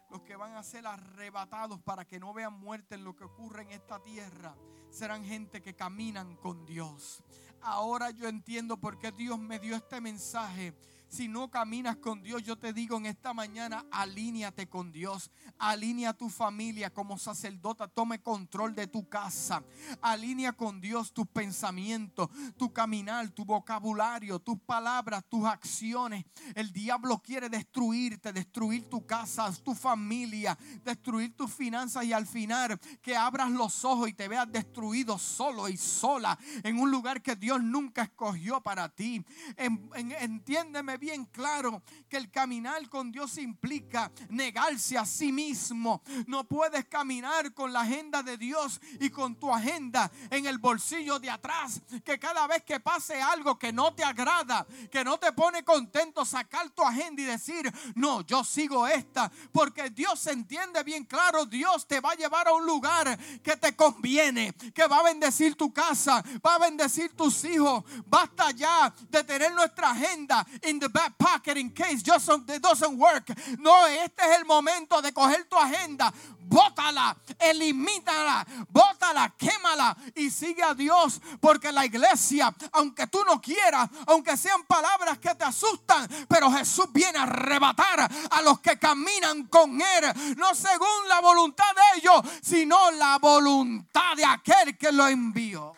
[0.09, 3.63] Los que van a ser arrebatados para que no vean muerte en lo que ocurre
[3.63, 4.55] en esta tierra
[4.89, 7.23] serán gente que caminan con Dios.
[7.63, 10.73] Ahora yo entiendo por qué Dios me dio este mensaje
[11.13, 15.29] si no caminas con Dios, yo te digo en esta mañana, alíñate con Dios.
[15.59, 17.87] Alinea tu familia como sacerdota.
[17.87, 19.63] Tome control de tu casa.
[20.01, 26.25] Alinea con Dios tus pensamientos, tu caminar, tu vocabulario, tus palabras, tus acciones.
[26.55, 32.79] El diablo quiere destruirte, destruir tu casa, tu familia, destruir tus finanzas y al final
[33.03, 37.35] que abras los ojos y te veas destruido solo y sola en un lugar que
[37.35, 39.23] Dios nunca escogió para ti.
[39.55, 46.01] entiéndeme bien claro que el caminar con Dios implica negarse a sí mismo.
[46.27, 51.19] No puedes caminar con la agenda de Dios y con tu agenda en el bolsillo
[51.19, 51.81] de atrás.
[52.05, 56.23] Que cada vez que pase algo que no te agrada, que no te pone contento,
[56.23, 59.29] sacar tu agenda y decir, no, yo sigo esta.
[59.51, 63.75] Porque Dios entiende bien claro, Dios te va a llevar a un lugar que te
[63.75, 67.83] conviene, que va a bendecir tu casa, va a bendecir tus hijos.
[68.05, 70.47] Basta ya de tener nuestra agenda
[70.83, 73.31] the back pocket in case just it doesn't work.
[73.59, 80.61] No, este es el momento de coger tu agenda, bótala, elimínala, bótala, quémala y sigue
[80.61, 81.21] a Dios.
[81.39, 86.87] Porque la iglesia, aunque tú no quieras, aunque sean palabras que te asustan, pero Jesús
[86.91, 92.21] viene a arrebatar a los que caminan con Él, no según la voluntad de ellos,
[92.41, 95.73] sino la voluntad de aquel que lo envió.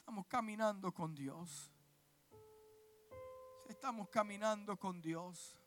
[0.00, 1.71] Estamos caminando con Dios
[3.82, 5.58] estamos caminando con Dios,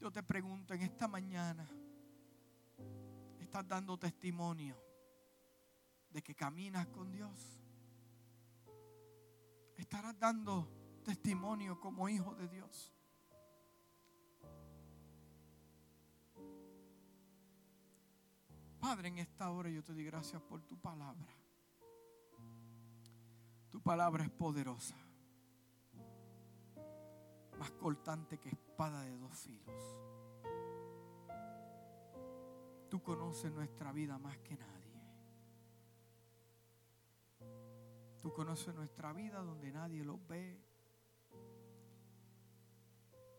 [0.00, 1.68] yo te pregunto en esta mañana,
[3.38, 4.82] ¿estás dando testimonio
[6.08, 7.60] de que caminas con Dios?
[9.76, 10.66] ¿Estarás dando
[11.04, 12.94] testimonio como hijo de Dios.
[18.80, 21.28] Padre, en esta hora yo te doy gracias por tu palabra.
[23.70, 24.96] Tu palabra es poderosa,
[27.62, 29.96] más cortante que espada de dos filos.
[32.90, 35.00] Tú conoces nuestra vida más que nadie.
[38.20, 40.60] Tú conoces nuestra vida donde nadie lo ve.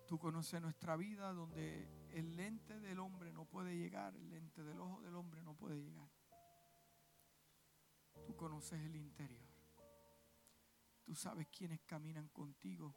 [0.08, 4.80] Tú conoces nuestra vida donde el lente del hombre no puede llegar, el lente del
[4.80, 6.10] ojo del hombre no puede llegar.
[8.26, 9.50] Tú conoces el interior.
[11.04, 12.96] Tú sabes quiénes caminan contigo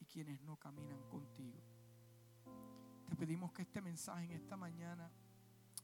[0.00, 1.62] y quiénes no caminan contigo.
[3.06, 5.10] Te pedimos que este mensaje en esta mañana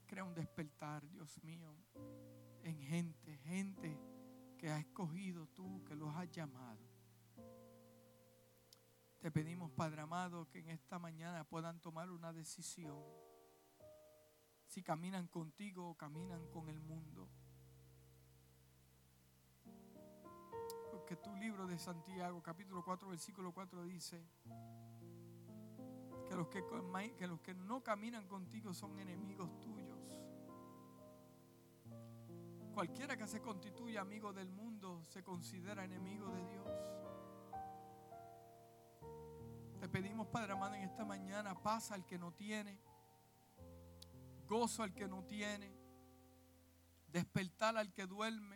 [0.06, 1.76] crea un despertar, Dios mío,
[2.62, 3.98] en gente, gente
[4.58, 6.80] que has escogido tú, que los has llamado.
[9.18, 13.02] Te pedimos, Padre amado, que en esta mañana puedan tomar una decisión.
[14.66, 17.28] Si caminan contigo o caminan con el mundo.
[21.06, 24.20] Porque tu libro de Santiago, capítulo 4, versículo 4 dice
[26.28, 26.64] que los que,
[27.16, 30.00] que los que no caminan contigo son enemigos tuyos.
[32.74, 36.66] Cualquiera que se constituya amigo del mundo se considera enemigo de Dios.
[39.78, 42.80] Te pedimos, Padre amado, en esta mañana paz al que no tiene,
[44.48, 45.72] gozo al que no tiene,
[47.12, 48.55] despertar al que duerme,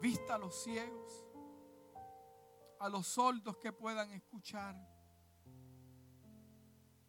[0.00, 1.26] vista a los ciegos,
[2.78, 4.76] a los sordos que puedan escuchar.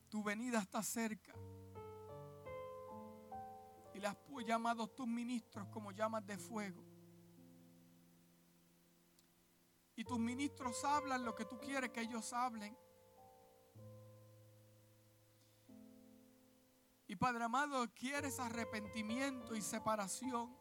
[0.09, 1.33] Tu venida está cerca.
[3.93, 6.87] Y le has llamado tus ministros como llamas de fuego
[9.97, 12.77] Y tus ministros hablan lo que tú quieres que ellos hablen.
[17.07, 20.55] Y Padre amado, quieres arrepentimiento y separación.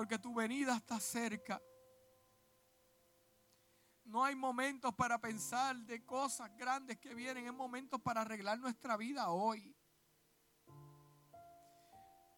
[0.00, 1.60] Porque tu venida está cerca.
[4.02, 7.44] No hay momentos para pensar de cosas grandes que vienen.
[7.44, 9.76] Es momentos para arreglar nuestra vida hoy.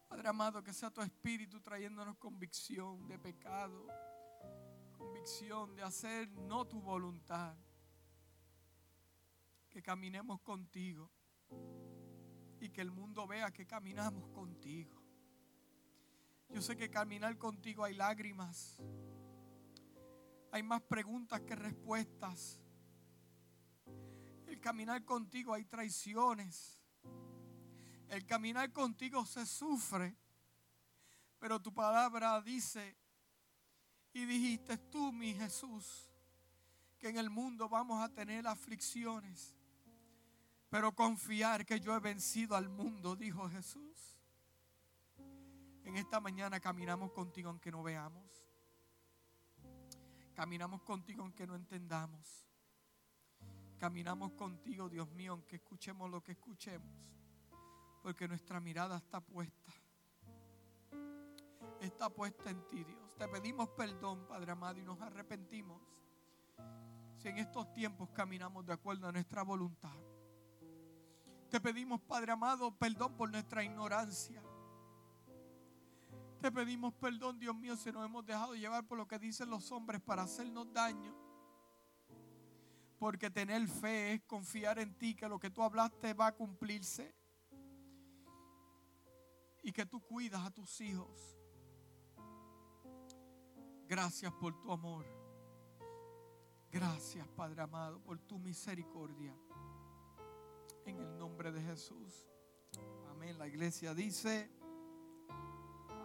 [0.08, 3.86] Padre amado, que sea tu espíritu trayéndonos convicción de pecado
[5.76, 7.56] de hacer no tu voluntad.
[9.68, 11.12] Que caminemos contigo
[12.58, 15.01] y que el mundo vea que caminamos contigo.
[16.52, 18.76] Yo sé que caminar contigo hay lágrimas,
[20.50, 22.60] hay más preguntas que respuestas.
[24.46, 26.78] El caminar contigo hay traiciones.
[28.08, 30.14] El caminar contigo se sufre.
[31.38, 32.96] Pero tu palabra dice
[34.12, 36.10] y dijiste tú, mi Jesús,
[36.98, 39.56] que en el mundo vamos a tener aflicciones,
[40.68, 44.21] pero confiar que yo he vencido al mundo, dijo Jesús.
[45.84, 48.44] En esta mañana caminamos contigo aunque no veamos.
[50.34, 52.46] Caminamos contigo aunque no entendamos.
[53.78, 56.94] Caminamos contigo, Dios mío, aunque escuchemos lo que escuchemos.
[58.02, 59.72] Porque nuestra mirada está puesta.
[61.80, 63.16] Está puesta en ti, Dios.
[63.16, 65.82] Te pedimos perdón, Padre amado, y nos arrepentimos
[67.16, 69.96] si en estos tiempos caminamos de acuerdo a nuestra voluntad.
[71.50, 74.42] Te pedimos, Padre amado, perdón por nuestra ignorancia.
[76.42, 79.70] Te pedimos perdón, Dios mío, si nos hemos dejado llevar por lo que dicen los
[79.70, 81.14] hombres para hacernos daño.
[82.98, 87.14] Porque tener fe es confiar en ti, que lo que tú hablaste va a cumplirse.
[89.62, 91.38] Y que tú cuidas a tus hijos.
[93.86, 95.06] Gracias por tu amor.
[96.72, 99.32] Gracias, Padre amado, por tu misericordia.
[100.86, 102.28] En el nombre de Jesús.
[103.12, 103.38] Amén.
[103.38, 104.61] La iglesia dice...